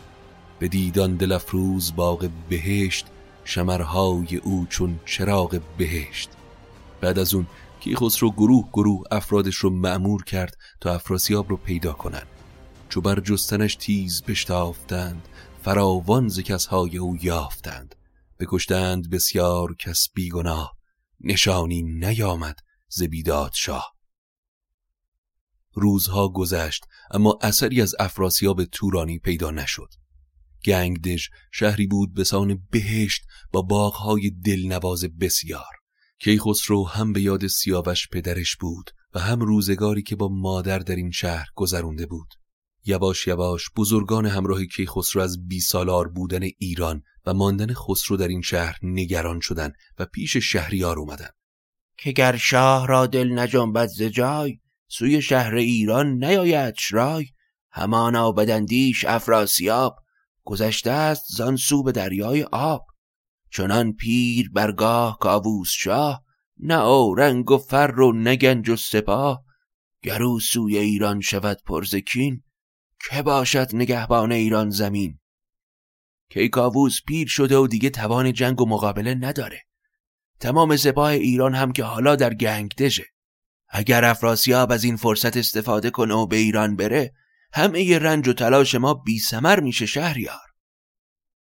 به 0.58 0.68
دیدان 0.68 1.16
دل 1.16 1.32
افروز 1.32 1.96
باغ 1.96 2.30
بهشت 2.48 3.06
شمرهای 3.44 4.36
او 4.36 4.66
چون 4.70 5.00
چراغ 5.04 5.60
بهشت. 5.78 6.30
بعد 7.00 7.18
از 7.18 7.34
اون 7.34 7.46
کیخسرو 7.80 8.30
گروه 8.30 8.68
گروه 8.72 9.02
افرادش 9.10 9.56
رو 9.56 9.70
معمور 9.70 10.24
کرد 10.24 10.56
تا 10.80 10.94
افراسیاب 10.94 11.50
رو 11.50 11.56
پیدا 11.56 11.92
کنند. 11.92 12.26
چو 12.88 13.00
بر 13.00 13.20
جستنش 13.20 13.74
تیز 13.74 14.22
بشتافتند 14.22 15.28
فراوان 15.66 16.28
ز 16.28 16.40
کسهای 16.40 16.98
او 16.98 17.16
یافتند. 17.22 17.94
بکشتند 18.40 19.10
بسیار 19.10 19.74
کس 19.74 20.08
بیگناه. 20.14 20.76
نشانی 21.20 21.82
نیامد 21.82 22.58
ز 22.88 23.02
بیداد 23.02 23.52
شاه 23.54 23.96
روزها 25.74 26.28
گذشت 26.28 26.84
اما 27.10 27.38
اثری 27.42 27.82
از 27.82 27.94
افراسیاب 27.98 28.64
تورانی 28.64 29.18
پیدا 29.18 29.50
نشد. 29.50 29.88
گنگدژ 30.64 31.28
شهری 31.52 31.86
بود 31.86 32.14
به 32.14 32.24
سان 32.24 32.66
بهشت 32.70 33.22
با 33.52 33.62
باغهای 33.62 34.30
دلنواز 34.30 35.04
بسیار. 35.20 35.74
کیخسرو 36.18 36.88
هم 36.88 37.12
به 37.12 37.20
یاد 37.20 37.46
سیاوش 37.46 38.08
پدرش 38.08 38.56
بود 38.56 38.90
و 39.14 39.20
هم 39.20 39.40
روزگاری 39.40 40.02
که 40.02 40.16
با 40.16 40.28
مادر 40.28 40.78
در 40.78 40.96
این 40.96 41.10
شهر 41.10 41.46
گذرونده 41.54 42.06
بود. 42.06 42.28
یواش 42.86 43.26
یواش 43.26 43.70
بزرگان 43.76 44.26
همراه 44.26 44.64
کیخسرو 44.64 45.22
از 45.22 45.48
بی 45.48 45.60
سالار 45.60 46.08
بودن 46.08 46.42
ایران 46.58 47.02
و 47.26 47.34
ماندن 47.34 47.74
خسرو 47.74 48.16
در 48.16 48.28
این 48.28 48.42
شهر 48.42 48.78
نگران 48.82 49.40
شدند 49.40 49.74
و 49.98 50.06
پیش 50.06 50.36
شهریار 50.36 50.98
اومدن 50.98 51.28
که 51.98 52.12
گر 52.12 52.36
شاه 52.36 52.86
را 52.86 53.06
دل 53.06 53.38
نجنبد 53.38 53.86
ز 53.86 54.02
جای 54.02 54.58
سوی 54.88 55.22
شهر 55.22 55.54
ایران 55.54 56.24
نیاید 56.24 56.74
رای. 56.90 57.26
همانا 57.70 58.32
بدندیش 58.32 59.04
افراسیاب 59.04 59.96
گذشته 60.44 60.90
است 60.90 61.24
زان 61.36 61.56
سو 61.56 61.82
به 61.82 61.92
دریای 61.92 62.42
آب. 62.42 62.86
چنان 63.52 63.92
پیر 63.92 64.50
برگاه 64.54 65.18
کاووس 65.20 65.70
شاه 65.70 66.22
نه 66.58 66.80
او 66.80 67.14
رنگ 67.14 67.50
و 67.50 67.58
فر 67.58 68.00
و 68.00 68.12
نگنج 68.12 68.68
و 68.68 68.76
سپاه. 68.76 69.44
گرو 70.02 70.40
سوی 70.40 70.78
ایران 70.78 71.20
شود 71.20 71.58
پرزکین 71.66 72.42
که 73.00 73.22
باشد 73.22 73.68
نگهبان 73.72 74.32
ایران 74.32 74.70
زمین. 74.70 75.18
کیکاووس 76.30 77.00
پیر 77.06 77.28
شده 77.28 77.56
و 77.56 77.66
دیگه 77.66 77.90
توان 77.90 78.32
جنگ 78.32 78.60
و 78.60 78.68
مقابله 78.68 79.14
نداره. 79.14 79.62
تمام 80.40 80.76
سپاه 80.76 81.10
ایران 81.10 81.54
هم 81.54 81.72
که 81.72 81.84
حالا 81.84 82.16
در 82.16 82.34
گنگ 82.34 82.74
دژه 82.74 83.06
اگر 83.68 84.04
افراسیاب 84.04 84.72
از 84.72 84.84
این 84.84 84.96
فرصت 84.96 85.36
استفاده 85.36 85.90
کنه 85.90 86.14
و 86.14 86.26
به 86.26 86.36
ایران 86.36 86.76
بره 86.76 87.14
همه 87.52 87.82
ی 87.82 87.98
رنج 87.98 88.28
و 88.28 88.32
تلاش 88.32 88.74
ما 88.74 88.94
بی 88.94 89.18
سمر 89.18 89.60
میشه 89.60 89.86
شهریار. 89.86 90.46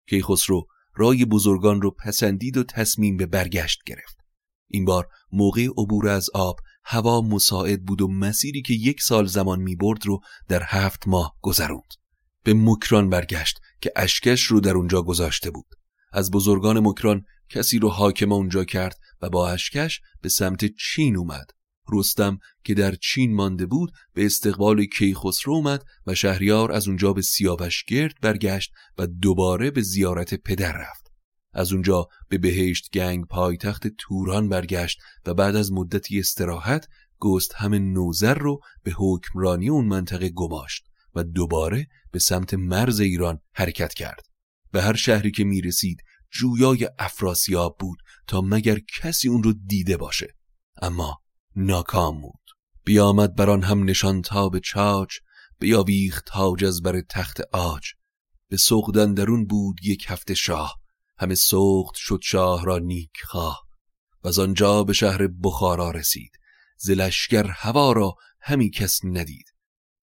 کیخسرو 0.09 0.67
رای 0.95 1.25
بزرگان 1.25 1.83
رو 1.83 1.91
پسندید 1.91 2.57
و 2.57 2.65
تصمیم 2.65 3.17
به 3.17 3.27
برگشت 3.27 3.81
گرفت. 3.87 4.17
این 4.69 4.85
بار 4.85 5.09
موقع 5.33 5.67
عبور 5.79 6.09
از 6.09 6.31
آب 6.35 6.57
هوا 6.85 7.21
مساعد 7.21 7.85
بود 7.85 8.03
و 8.03 8.09
مسیری 8.09 8.63
که 8.63 8.75
یک 8.75 9.03
سال 9.03 9.27
زمان 9.27 9.61
می 9.61 9.77
برد 9.77 10.07
رو 10.07 10.21
در 10.49 10.63
هفت 10.67 11.09
ماه 11.09 11.37
گذروند. 11.41 11.93
به 12.45 12.55
مکران 12.55 13.11
برگشت 13.11 13.61
که 13.81 13.93
اشکش 13.97 14.43
رو 14.43 14.61
در 14.61 14.75
اونجا 14.75 15.03
گذاشته 15.03 15.51
بود. 15.51 15.67
از 16.13 16.31
بزرگان 16.31 16.81
مکران 16.89 17.25
کسی 17.49 17.79
رو 17.79 17.89
حاکم 17.89 18.33
اونجا 18.33 18.65
کرد 18.65 18.99
و 19.23 19.31
با 19.31 19.51
اشکش 19.51 20.01
به 20.21 20.29
سمت 20.29 20.65
چین 20.65 21.17
اومد. 21.17 21.47
رستم 21.93 22.39
که 22.65 22.75
در 22.75 22.95
چین 22.95 23.35
مانده 23.35 23.67
بود 23.67 23.93
به 24.15 24.27
استقبال 24.27 24.85
کیخسرو 24.85 25.55
اومد 25.55 25.85
و 26.07 26.15
شهریار 26.15 26.73
از 26.73 26.89
اونجا 26.89 27.13
به 27.13 27.23
سیاوش 27.23 27.85
گرد 27.85 28.15
برگشت 28.23 28.73
و 28.99 29.07
دوباره 29.07 29.71
به 29.71 29.83
زیارت 29.83 30.35
پدر 30.35 30.73
رفت. 30.73 31.02
از 31.53 31.73
اونجا 31.73 32.09
به 32.29 32.39
بهشت 32.39 32.91
گنگ 32.93 33.27
پایتخت 33.27 33.87
توران 33.99 34.49
برگشت 34.49 34.99
و 35.27 35.35
بعد 35.35 35.57
از 35.57 35.73
مدتی 35.73 36.19
استراحت 36.19 36.89
گست 37.19 37.55
هم 37.55 37.75
نوزر 37.75 38.35
رو 38.35 38.61
به 38.83 38.93
حکمرانی 38.97 39.69
اون 39.69 39.85
منطقه 39.85 40.29
گماشت 40.29 40.85
و 41.15 41.25
دوباره 41.25 41.87
به 42.11 42.19
سمت 42.19 42.55
مرز 42.55 43.01
ایران 43.01 43.41
حرکت 43.53 43.95
کرد. 43.95 44.27
به 44.73 44.83
هر 44.83 44.95
شهری 44.95 45.31
که 45.31 45.45
می 45.45 45.61
رسید 45.61 46.03
جویای 46.31 46.89
افراسیاب 46.99 47.77
بود 47.79 47.99
تا 48.27 48.41
مگر 48.41 48.79
کسی 49.01 49.29
اون 49.29 49.43
رو 49.43 49.53
دیده 49.53 49.97
باشه. 49.97 50.37
اما 50.83 51.23
ناکام 51.57 52.21
بود. 52.21 52.41
بیامد 52.85 53.35
بر 53.35 53.51
آن 53.51 53.63
هم 53.63 53.85
نشان 53.85 54.23
تا 54.23 54.49
به 54.49 54.61
چاچ 54.61 55.17
بیاویخت 55.59 56.25
تاج 56.27 56.65
از 56.65 56.83
بر 56.83 57.01
تخت 57.01 57.41
آج. 57.53 57.87
به 58.49 58.57
سوقدن 58.57 59.15
درون 59.15 59.47
بود 59.47 59.77
یک 59.83 60.05
هفته 60.09 60.35
شاه. 60.35 60.82
همه 61.19 61.35
سوخت 61.35 61.95
شد 61.95 62.21
شاه 62.23 62.65
را 62.65 62.79
نیک 62.79 63.11
خواه 63.25 63.63
و 64.25 64.29
از 64.29 64.39
آنجا 64.39 64.85
به 64.85 64.93
شهر 64.93 65.27
بخارا 65.27 65.91
رسید. 65.91 66.33
زلشگر 66.77 67.47
هوا 67.47 67.93
را 67.93 68.15
همی 68.41 68.71
کس 68.71 69.01
ندید. 69.05 69.47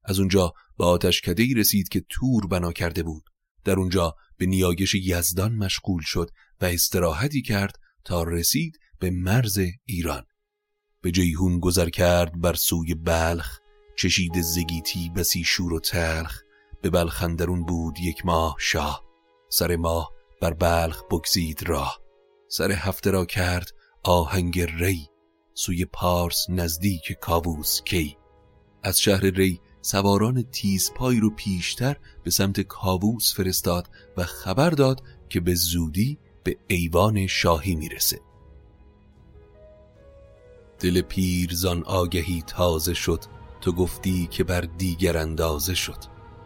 از 0.04 0.19
اونجا 0.19 0.54
به 0.78 0.86
آتش 0.86 1.22
کدهی 1.22 1.54
رسید 1.54 1.89
که 1.89 2.06
تور 2.10 2.48
بنا 2.48 2.72
کرده 2.72 3.04
بود. 3.04 3.24
در 3.63 3.74
اونجا 3.74 4.15
به 4.38 4.45
نیایش 4.45 4.95
یزدان 4.95 5.56
مشغول 5.56 6.02
شد 6.02 6.30
و 6.62 6.65
استراحتی 6.65 7.41
کرد 7.41 7.76
تا 8.06 8.24
رسید 8.24 8.80
به 9.00 9.12
مرز 9.12 9.60
ایران. 9.86 10.24
به 11.02 11.12
جیهون 11.12 11.60
گذر 11.60 11.89
کرد 11.89 12.41
بر 12.41 12.54
سوی 12.54 12.95
بلخ 12.95 13.60
چشید 13.98 14.41
زگیتی 14.41 15.10
بسی 15.10 15.43
شور 15.43 15.74
و 15.74 15.80
تلخ 15.80 16.41
به 16.82 16.89
بلخندرون 16.89 17.65
بود 17.65 18.00
یک 18.00 18.26
ماه 18.26 18.56
شاه. 18.60 19.04
سر 19.50 19.76
ماه 19.76 20.12
بر 20.41 20.54
بلخ 20.54 21.04
بگزید 21.12 21.69
راه. 21.69 21.99
سر 22.47 22.71
هفته 22.71 23.12
را 23.12 23.25
کرد 23.25 23.71
آهنگ 24.04 24.60
ری 24.60 25.10
سوی 25.54 25.86
پارس 25.86 26.45
نزدیک 26.49 27.12
کاووس 27.21 27.82
کی. 27.82 28.17
از 28.84 28.99
شهر 28.99 29.21
ری 29.21 29.62
سواران 29.82 30.43
تیزپای 30.52 31.19
رو 31.19 31.30
پیشتر 31.30 31.97
به 32.23 32.32
سمت 32.32 32.60
کاووس 32.60 33.34
فرستاد 33.34 33.89
و 34.17 34.23
خبر 34.23 34.69
داد 34.69 35.04
که 35.30 35.39
به 35.39 35.56
زودی 35.56 36.17
به 36.43 36.58
ایوان 36.67 37.28
شاهی 37.28 37.75
می‌رسه. 37.75 38.21
دل 40.80 41.02
پیر 41.02 41.49
زان 41.54 41.84
آگهی 41.84 42.43
تازه 42.47 42.93
شد. 42.93 43.23
تو 43.62 43.71
گفتی 43.71 44.28
که 44.28 44.43
بر 44.43 44.62
دیگر 44.62 45.17
اندازه 45.17 45.75
شد. 45.75 45.97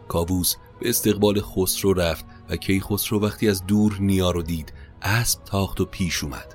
کاووس 0.08 0.54
به 0.80 0.88
استقبال 0.88 1.40
خسرو 1.40 1.92
رفت 1.92 2.24
و 2.48 2.56
کی 2.56 2.80
خسرو 2.80 3.20
وقتی 3.20 3.48
از 3.48 3.66
دور 3.66 3.96
نیا 4.00 4.30
رو 4.30 4.42
دید 4.42 4.72
اسب 5.02 5.44
تاخت 5.44 5.80
و 5.80 5.84
پیش 5.84 6.24
اومد. 6.24 6.54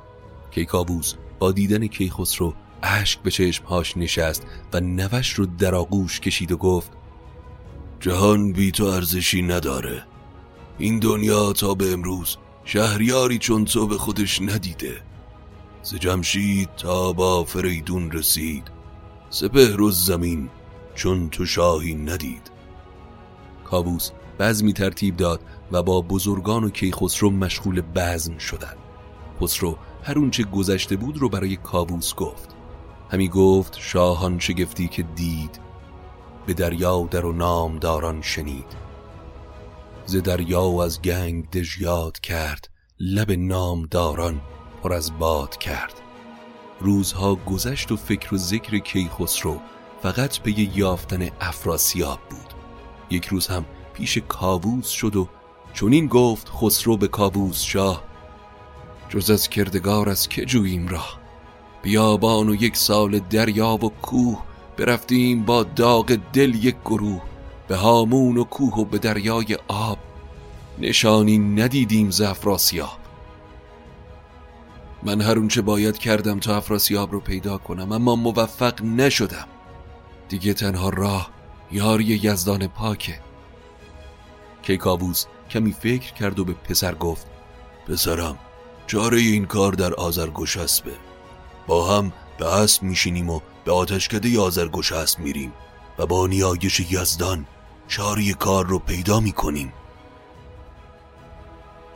کیکاووس 0.51 1.13
با 1.39 1.51
دیدن 1.51 1.87
کیخسرو 1.87 2.53
اشک 2.83 3.19
به 3.19 3.31
چشمهاش 3.31 3.97
نشست 3.97 4.47
و 4.73 4.79
نوش 4.79 5.29
رو 5.33 5.45
در 5.45 5.75
آغوش 5.75 6.19
کشید 6.19 6.51
و 6.51 6.57
گفت 6.57 6.91
جهان 7.99 8.51
بی 8.51 8.71
تو 8.71 8.85
ارزشی 8.85 9.41
نداره. 9.41 10.03
این 10.77 10.99
دنیا 10.99 11.53
تا 11.53 11.73
به 11.73 11.93
امروز 11.93 12.37
شهریاری 12.63 13.37
چون 13.37 13.65
تو 13.65 13.87
به 13.87 13.97
خودش 13.97 14.41
ندیده. 14.41 15.01
ز 15.83 15.95
جمشید 15.95 16.69
تا 16.75 17.13
با 17.13 17.43
فریدون 17.43 18.11
رسید. 18.11 18.63
سپهر 19.29 19.81
و 19.81 19.91
زمین 19.91 20.49
چون 20.95 21.29
تو 21.29 21.45
شاهی 21.45 21.95
ندید. 21.95 22.51
کاووس 23.63 24.11
بزمی 24.39 24.73
ترتیب 24.73 25.17
داد 25.17 25.41
و 25.71 25.83
با 25.83 26.01
بزرگان 26.01 26.63
و 26.63 26.69
کیخسرو 26.69 27.29
مشغول 27.29 27.81
بزم 27.95 28.37
شدند 28.37 28.77
خسرو 29.41 29.77
هر 30.03 30.19
اونچه 30.19 30.43
گذشته 30.43 30.95
بود 30.95 31.17
رو 31.17 31.29
برای 31.29 31.55
کاووس 31.55 32.15
گفت. 32.15 32.55
همی 33.11 33.29
گفت 33.29 33.77
شاهان 33.79 34.39
شگفتی 34.39 34.87
که 34.87 35.03
دید 35.03 35.59
به 36.45 36.53
دریا 36.53 37.07
در 37.11 37.25
و 37.25 37.33
نامداران 37.33 38.21
شنید. 38.21 38.77
ز 40.05 40.15
دریا 40.15 40.63
و 40.63 40.81
از 40.81 41.01
گنگ 41.01 41.49
دژ 41.49 41.81
یاد 41.81 42.19
کرد 42.19 42.69
لب 42.99 43.31
نامداران 43.31 44.41
پر 44.83 44.93
از 44.93 45.19
باد 45.19 45.57
کرد. 45.57 45.93
روزها 46.79 47.35
گذشت 47.35 47.91
و 47.91 47.95
فکر 47.95 48.33
و 48.33 48.37
ذکر 48.37 48.77
کیخسرو 48.77 49.59
فقط 50.01 50.37
به 50.37 50.77
یافتن 50.77 51.29
افراسیاب 51.41 52.19
بود. 52.29 52.53
یک 53.09 53.25
روز 53.25 53.47
هم 53.47 53.65
پیش 53.93 54.17
کاووس 54.17 54.87
شد 54.89 55.15
و 55.15 55.29
چونین 55.73 56.07
گفت 56.07 56.49
خسرو 56.49 56.97
به 56.97 57.07
کاووس 57.07 57.61
شاه 57.63 58.03
جز 59.09 59.29
از 59.29 59.49
کردگار 59.49 60.09
از 60.09 60.29
که 60.29 60.45
جوییم 60.45 60.87
را 60.87 61.03
بیابان 61.81 62.49
و 62.49 62.55
یک 62.55 62.77
سال 62.77 63.19
دریا 63.19 63.73
و 63.73 63.89
کوه 63.89 64.43
برفتیم 64.77 65.43
با 65.43 65.63
داغ 65.63 66.17
دل 66.33 66.55
یک 66.55 66.75
گروه 66.85 67.21
به 67.67 67.75
هامون 67.75 68.37
و 68.37 68.43
کوه 68.43 68.75
و 68.75 68.85
به 68.85 68.97
دریای 68.97 69.57
آب. 69.67 69.97
نشانی 70.79 71.39
ندیدیم 71.39 72.09
ز 72.09 72.21
افراسیاب. 72.21 72.99
من 75.03 75.21
هر 75.21 75.37
اونچه 75.37 75.61
باید 75.61 75.97
کردم 75.97 76.39
تا 76.39 76.57
افراسیاب 76.57 77.11
رو 77.11 77.19
پیدا 77.19 77.57
کنم 77.57 77.91
اما 77.91 78.15
موفق 78.15 78.83
نشدم. 78.83 79.47
دیگه 80.29 80.53
تنها 80.53 80.89
راه 80.89 81.29
یاری 81.71 82.03
یزدان 82.05 82.67
پاکه. 82.67 83.19
کیکاووس 84.61 85.25
کمی 85.49 85.71
فکر 85.71 86.13
کرد 86.13 86.39
و 86.39 86.45
به 86.45 86.53
پسر 86.53 86.95
گفت 86.95 87.27
پسرم 87.87 88.37
چاره 88.87 89.17
این 89.17 89.45
کار 89.45 89.73
در 89.73 89.93
آزرگوشسبه 89.93 90.93
با 91.67 91.97
هم 91.97 92.13
به 92.37 92.55
اسب 92.55 92.83
میشینیم 92.83 93.29
و 93.29 93.39
به 93.65 93.71
آتشکده 93.71 94.39
آزرگوشسب 94.39 95.19
میریم 95.19 95.53
و 95.97 96.05
با 96.05 96.27
نیایش 96.27 96.79
یزدان 96.79 97.47
چاری 97.87 98.33
کار 98.33 98.65
رو 98.65 98.79
پیدا 98.79 99.19
می‌کنیم. 99.19 99.73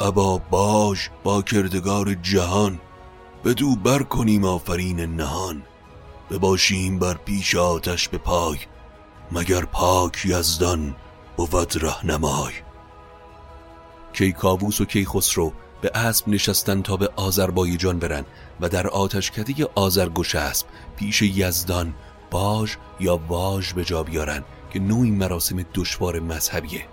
ابا 0.02 0.38
باش 0.38 1.10
با 1.24 1.42
کردگار 1.42 2.14
جهان 2.14 2.80
بدو 3.46 3.76
بر 3.76 4.04
کنیم 4.04 4.46
آفرین 4.46 5.00
نهان. 5.00 5.64
بباشیم 6.32 7.00
بر 7.00 7.14
پیش 7.14 7.56
آتش 7.56 8.10
به 8.10 8.18
پای 8.18 8.58
مگر 9.32 9.66
پاک 9.66 10.26
یزدان 10.26 10.96
بود 11.38 11.84
رهنمای. 11.84 12.54
کیکاووس 14.14 14.82
و 14.82 14.86
کیخسرو 14.86 15.54
به 15.82 15.92
اسب 15.94 16.28
نشستن 16.28 16.82
تا 16.82 16.98
به 16.98 17.10
آذربایجان 17.16 18.00
برن 18.00 18.26
و 18.62 18.70
در 18.70 18.88
آتشکده 18.88 19.70
آذرگشسب 19.76 20.66
پیش 20.96 21.22
یزدان 21.22 21.94
باج 22.32 22.76
یا 23.00 23.18
واژ 23.18 23.74
به 23.74 23.84
جا 23.84 24.04
بیارن 24.04 24.44
که 24.70 24.80
نوعی 24.80 25.12
مراسم 25.12 25.66
دشوار 25.74 26.20
مذهبیه. 26.20 26.86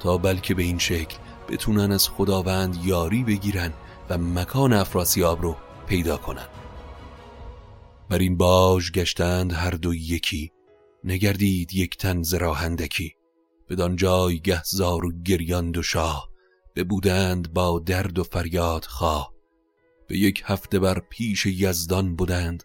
تا 0.00 0.18
بلکه 0.18 0.54
به 0.54 0.62
این 0.62 0.78
شکل 0.78 1.16
بتونن 1.48 1.92
از 1.92 2.08
خداوند 2.08 2.84
یاری 2.84 3.24
بگیرن 3.24 3.72
و 4.10 4.18
مکان 4.18 4.72
افراسیاب 4.72 5.42
رو 5.42 5.56
پیدا 5.86 6.16
کنن. 6.16 6.46
بر 8.08 8.18
این 8.18 8.36
باج 8.36 8.92
گشتند 8.92 9.52
هر 9.52 9.70
دو 9.70 9.94
یکی. 9.94 10.52
نگردید 11.04 11.74
یک 11.74 11.96
تن 11.96 12.22
زراهندکی. 12.22 13.14
بدان 13.68 13.96
جای 13.96 14.40
گهزار 14.40 15.04
و 15.04 15.12
گریان 15.22 15.70
دو 15.70 15.82
شاه. 15.82 16.29
بودند 16.74 17.52
با 17.52 17.78
درد 17.78 18.18
و 18.18 18.24
فریاد 18.24 18.84
خواه. 18.84 19.32
به 20.08 20.18
یک 20.18 20.42
هفته 20.46 20.78
بر 20.78 20.98
پیش 20.98 21.46
یزدان 21.46 22.16
بودند. 22.16 22.62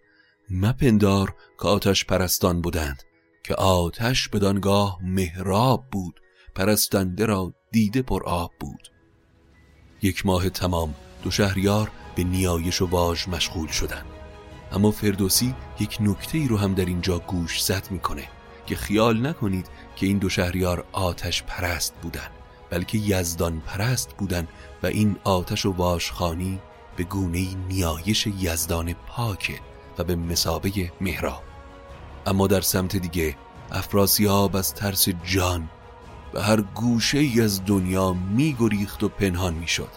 مپندار 0.50 1.36
که 1.62 1.68
آتش 1.68 2.06
پرستان 2.06 2.62
بودند. 2.62 3.04
که 3.44 3.56
آتش 3.56 4.30
بدانگاه 4.30 5.00
مهراب 5.04 5.86
بود. 5.92 6.20
پرستنده 6.56 7.26
را 7.26 7.54
دیده 7.72 8.02
پر 8.02 8.24
آب 8.24 8.52
بود. 8.60 8.90
یک 10.02 10.26
ماه 10.26 10.50
تمام 10.50 10.96
دو 11.24 11.32
شهریار 11.32 11.92
به 12.16 12.24
نیایش 12.24 12.82
و 12.82 12.86
واژ 12.86 13.28
مشغول 13.28 13.68
شدند. 13.68 14.06
اما 14.72 14.92
فردوسی 14.92 15.56
یک 15.80 15.98
نکته 16.02 16.38
ای 16.38 16.48
رو 16.48 16.58
هم 16.58 16.74
در 16.74 16.86
اینجا 16.86 17.20
گوش 17.20 17.64
زد 17.64 17.88
می‌کنه 17.92 18.28
که 18.66 18.76
خیال 18.76 19.28
نکنید 19.28 19.68
که 19.96 20.06
این 20.06 20.18
دو 20.18 20.30
شهریار 20.30 20.86
آتش 20.92 21.44
پرست 21.44 21.94
بودند. 22.02 22.32
بلکه 22.76 22.98
یزدان 22.98 23.60
پرست 23.60 24.18
بودن 24.18 24.48
و 24.84 24.88
این 24.88 25.16
آتش 25.24 25.66
و 25.66 25.72
واشخانی 25.72 26.60
به 26.96 27.04
گونه 27.04 27.56
نیایش 27.70 28.28
یزدان 28.28 28.94
پاکه 28.94 29.60
و 29.98 30.04
به 30.04 30.16
مسابه 30.16 30.92
مهراب. 31.02 31.44
اما 32.26 32.48
در 32.48 32.62
سمت 32.62 32.96
دیگه 32.96 33.36
افراسیاب 33.72 34.56
از 34.56 34.74
ترس 34.74 35.10
جان 35.10 35.70
به 36.34 36.44
هر 36.44 36.62
گوشه 36.62 37.18
ای 37.18 37.42
از 37.42 37.66
دنیا 37.66 38.14
میگریخت 38.14 39.04
و 39.04 39.10
پنهان 39.10 39.54
می‌شد. 39.54 39.92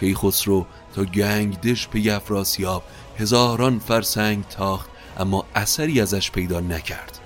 کیخسرو 0.00 0.66
تا 0.94 1.04
گنگ 1.04 1.60
دش 1.60 1.86
به 1.86 2.16
افراسیاب 2.16 2.82
هزاران 3.18 3.78
فرسنگ 3.78 4.44
تاخت 4.48 4.90
اما 5.18 5.44
اثری 5.54 6.00
ازش 6.00 6.30
پیدا 6.30 6.60
نکرد. 6.60 7.18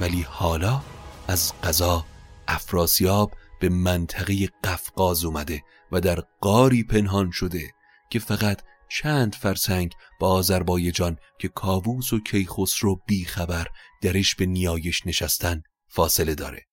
ولی 0.00 0.26
حالا 0.30 0.80
از 1.28 1.52
قضا 1.62 2.04
افراسیاب 2.48 3.36
به 3.60 3.68
منطقه 3.68 4.46
قفقاز 4.64 5.24
اومده 5.24 5.62
و 5.92 6.00
در 6.00 6.20
قاری 6.40 6.84
پنهان 6.84 7.30
شده 7.30 7.70
که 8.10 8.18
فقط 8.18 8.62
چند 8.88 9.34
فرسنگ 9.34 9.92
با 10.20 10.28
آذربایجان 10.28 11.18
که 11.38 11.48
کاووس 11.48 12.12
و 12.12 12.20
کیخسرو 12.20 13.02
بیخبر 13.06 13.66
درش 14.02 14.34
به 14.34 14.46
نیایش 14.46 15.06
نشستن 15.06 15.62
فاصله 15.88 16.34
داره. 16.34 16.66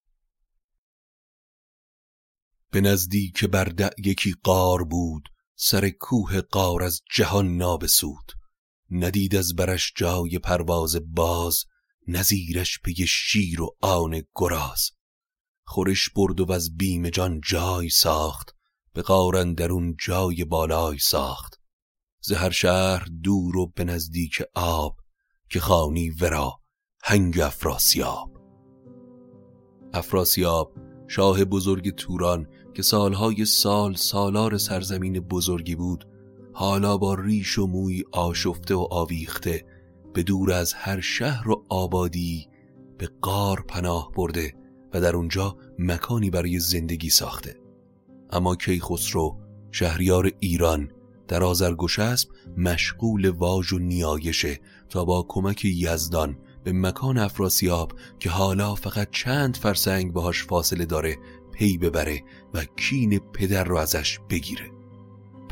به 2.71 2.81
نزدیک 2.81 3.45
بر 3.45 3.93
یکی 3.97 4.35
قار 4.43 4.83
بود 4.83 5.29
سر 5.55 5.89
کوه 5.89 6.41
قار 6.41 6.83
از 6.83 7.01
جهان 7.11 7.57
نابسود. 7.57 8.31
ندید 8.91 9.35
از 9.35 9.55
برش 9.55 9.93
جای 9.95 10.39
پرواز 10.39 10.95
باز 11.05 11.65
نزیرش 12.07 12.79
پی 12.79 13.07
شیر 13.07 13.61
و 13.61 13.75
آن 13.81 14.23
گراز. 14.35 14.91
خورش 15.65 16.09
برد 16.09 16.39
و 16.39 16.51
از 16.51 16.77
بیم 16.77 17.09
جان 17.09 17.41
جای 17.49 17.89
ساخت 17.89 18.55
به 18.93 19.01
قارن 19.01 19.53
درون 19.53 19.95
جای 20.05 20.43
بالای 20.43 20.97
ساخت. 20.97 21.59
زهر 22.21 22.49
شهر 22.49 23.07
دور 23.23 23.57
و 23.57 23.67
به 23.75 23.83
نزدیک 23.83 24.43
آب 24.55 24.97
که 25.49 25.59
خانی 25.59 26.09
ورا 26.09 26.59
هنگ 27.03 27.39
افراسیاب. 27.39 28.33
افراسیاب 29.93 30.73
شاه 31.07 31.45
بزرگ 31.45 31.95
توران 31.95 32.47
که 32.73 32.81
سالهای 32.81 33.45
سال 33.45 33.95
سالار 33.95 34.57
سرزمین 34.57 35.19
بزرگی 35.19 35.75
بود 35.75 36.07
حالا 36.53 36.97
با 36.97 37.13
ریش 37.13 37.57
و 37.59 37.67
موی 37.67 38.03
آشفته 38.11 38.75
و 38.75 38.87
آویخته 38.91 39.65
به 40.13 40.23
دور 40.23 40.51
از 40.51 40.73
هر 40.73 40.99
شهر 40.99 41.49
و 41.49 41.65
آبادی 41.69 42.47
به 42.97 43.09
قار 43.21 43.65
پناه 43.67 44.11
برده 44.15 44.53
و 44.93 45.01
در 45.01 45.15
اونجا 45.15 45.57
مکانی 45.79 46.29
برای 46.29 46.59
زندگی 46.59 47.09
ساخته. 47.09 47.57
اما 48.29 48.55
کیخسرو 48.55 49.37
شهریار 49.71 50.31
ایران 50.39 50.91
در 51.27 51.43
آزرگوشسب 51.43 52.29
مشغول 52.57 53.29
واژ 53.29 53.73
و 53.73 53.79
نیایشه 53.79 54.59
تا 54.89 55.05
با 55.05 55.25
کمک 55.29 55.65
یزدان 55.65 56.37
به 56.63 56.73
مکان 56.73 57.17
افراسیاب 57.17 57.91
که 58.19 58.29
حالا 58.29 58.75
فقط 58.75 59.07
چند 59.11 59.57
فرسنگ 59.57 60.13
باهاش 60.13 60.43
فاصله 60.43 60.85
داره 60.85 61.17
پی 61.51 61.77
ببره 61.77 62.23
و 62.53 62.65
کین 62.65 63.19
پدر 63.19 63.63
رو 63.63 63.77
ازش 63.77 64.19
بگیره. 64.29 64.72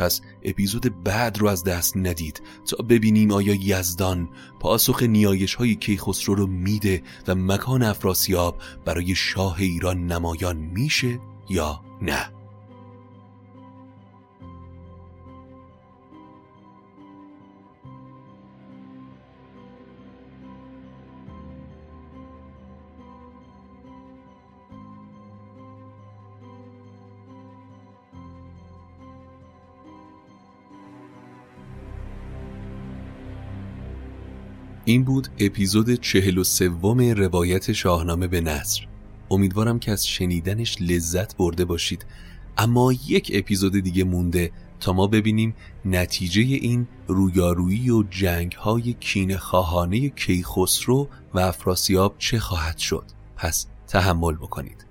پس 0.01 0.21
اپیزود 0.43 1.03
بعد 1.03 1.37
رو 1.37 1.47
از 1.47 1.63
دست 1.63 1.97
ندید 1.97 2.41
تا 2.65 2.83
ببینیم 2.83 3.31
آیا 3.31 3.53
یزدان 3.53 4.29
پاسخ 4.59 5.03
نیایش 5.03 5.55
های 5.55 5.75
کیخسرو 5.75 6.35
رو 6.35 6.47
میده 6.47 7.03
و 7.27 7.35
مکان 7.35 7.83
افراسیاب 7.83 8.61
برای 8.85 9.15
شاه 9.15 9.55
ایران 9.59 10.05
نمایان 10.05 10.57
میشه 10.57 11.19
یا 11.49 11.81
نه. 12.01 12.40
این 34.85 35.03
بود 35.03 35.27
اپیزود 35.39 35.93
چهل 35.93 36.37
و 36.37 36.43
سوم 36.43 37.01
روایت 37.01 37.71
شاهنامه 37.71 38.27
به 38.27 38.41
نصر. 38.41 38.87
امیدوارم 39.31 39.79
که 39.79 39.91
از 39.91 40.07
شنیدنش 40.07 40.77
لذت 40.81 41.37
برده 41.37 41.65
باشید. 41.65 42.05
اما 42.57 42.93
یک 43.07 43.31
اپیزود 43.33 43.79
دیگه 43.79 44.03
مونده 44.03 44.51
تا 44.79 44.93
ما 44.93 45.07
ببینیم 45.07 45.55
نتیجه 45.85 46.41
این 46.41 46.87
رویارویی 47.07 47.89
و 47.89 48.03
جنگ 48.03 48.51
های 48.51 48.93
کین 48.93 49.37
خواهانه 49.37 50.09
کیخسرو 50.09 51.07
و 51.33 51.39
افراسیاب 51.39 52.15
چه 52.17 52.39
خواهد 52.39 52.77
شد. 52.77 53.05
پس 53.35 53.67
تحمل 53.87 54.35
بکنید. 54.35 54.85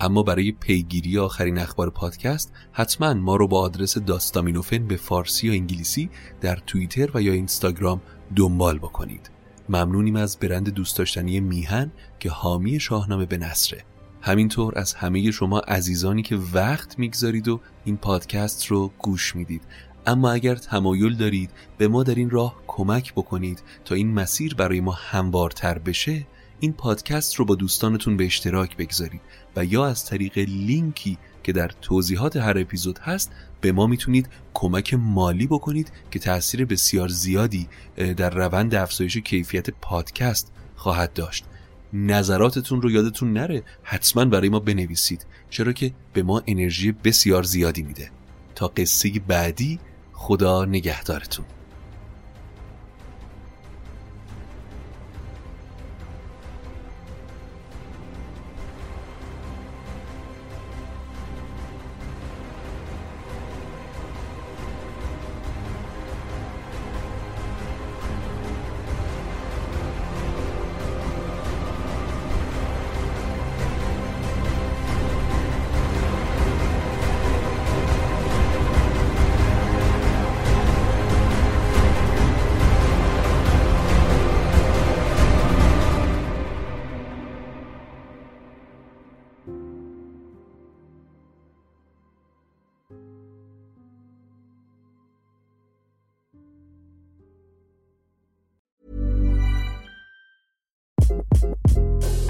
اما 0.00 0.22
برای 0.22 0.52
پیگیری 0.52 1.18
آخرین 1.18 1.58
اخبار 1.58 1.90
پادکست 1.90 2.52
حتما 2.72 3.14
ما 3.14 3.36
رو 3.36 3.48
با 3.48 3.60
آدرس 3.60 3.98
داستامینوفن 3.98 4.86
به 4.86 4.96
فارسی 4.96 5.48
و 5.48 5.52
انگلیسی 5.52 6.10
در 6.40 6.56
توییتر 6.66 7.10
و 7.14 7.22
یا 7.22 7.32
اینستاگرام 7.32 8.00
دنبال 8.36 8.78
بکنید. 8.78 9.35
ممنونیم 9.68 10.16
از 10.16 10.38
برند 10.38 10.70
دوست 10.70 10.98
داشتنی 10.98 11.40
میهن 11.40 11.92
که 12.20 12.30
حامی 12.30 12.80
شاهنامه 12.80 13.26
به 13.26 13.36
نصره 13.36 13.84
همینطور 14.20 14.78
از 14.78 14.94
همه 14.94 15.30
شما 15.30 15.58
عزیزانی 15.58 16.22
که 16.22 16.36
وقت 16.36 16.98
می‌گذارید 16.98 17.48
و 17.48 17.60
این 17.84 17.96
پادکست 17.96 18.66
رو 18.66 18.90
گوش 18.98 19.36
می‌دید. 19.36 19.62
اما 20.06 20.30
اگر 20.30 20.54
تمایل 20.54 21.16
دارید 21.16 21.50
به 21.78 21.88
ما 21.88 22.02
در 22.02 22.14
این 22.14 22.30
راه 22.30 22.54
کمک 22.66 23.12
بکنید 23.12 23.62
تا 23.84 23.94
این 23.94 24.14
مسیر 24.14 24.54
برای 24.54 24.80
ما 24.80 24.92
هموارتر 24.92 25.78
بشه 25.78 26.26
این 26.60 26.72
پادکست 26.72 27.34
رو 27.34 27.44
با 27.44 27.54
دوستانتون 27.54 28.16
به 28.16 28.24
اشتراک 28.24 28.76
بگذارید 28.76 29.20
و 29.56 29.64
یا 29.64 29.86
از 29.86 30.04
طریق 30.04 30.38
لینکی 30.38 31.18
که 31.46 31.52
در 31.52 31.70
توضیحات 31.82 32.36
هر 32.36 32.58
اپیزود 32.58 32.98
هست 32.98 33.32
به 33.60 33.72
ما 33.72 33.86
می‌تونید 33.86 34.28
کمک 34.54 34.94
مالی 34.94 35.46
بکنید 35.46 35.92
که 36.10 36.18
تاثیر 36.18 36.64
بسیار 36.64 37.08
زیادی 37.08 37.68
در 38.16 38.30
روند 38.30 38.74
افزایش 38.74 39.16
کیفیت 39.16 39.70
پادکست 39.70 40.52
خواهد 40.76 41.12
داشت. 41.12 41.44
نظراتتون 41.92 42.82
رو 42.82 42.90
یادتون 42.90 43.32
نره 43.32 43.62
حتما 43.82 44.24
برای 44.24 44.48
ما 44.48 44.58
بنویسید. 44.58 45.26
چرا 45.50 45.72
که 45.72 45.92
به 46.12 46.22
ما 46.22 46.42
انرژی 46.46 46.92
بسیار 46.92 47.42
زیادی 47.42 47.82
میده. 47.82 48.10
تا 48.54 48.68
قصه 48.68 49.12
بعدی 49.28 49.78
خدا 50.12 50.64
نگهدارتون. 50.64 51.44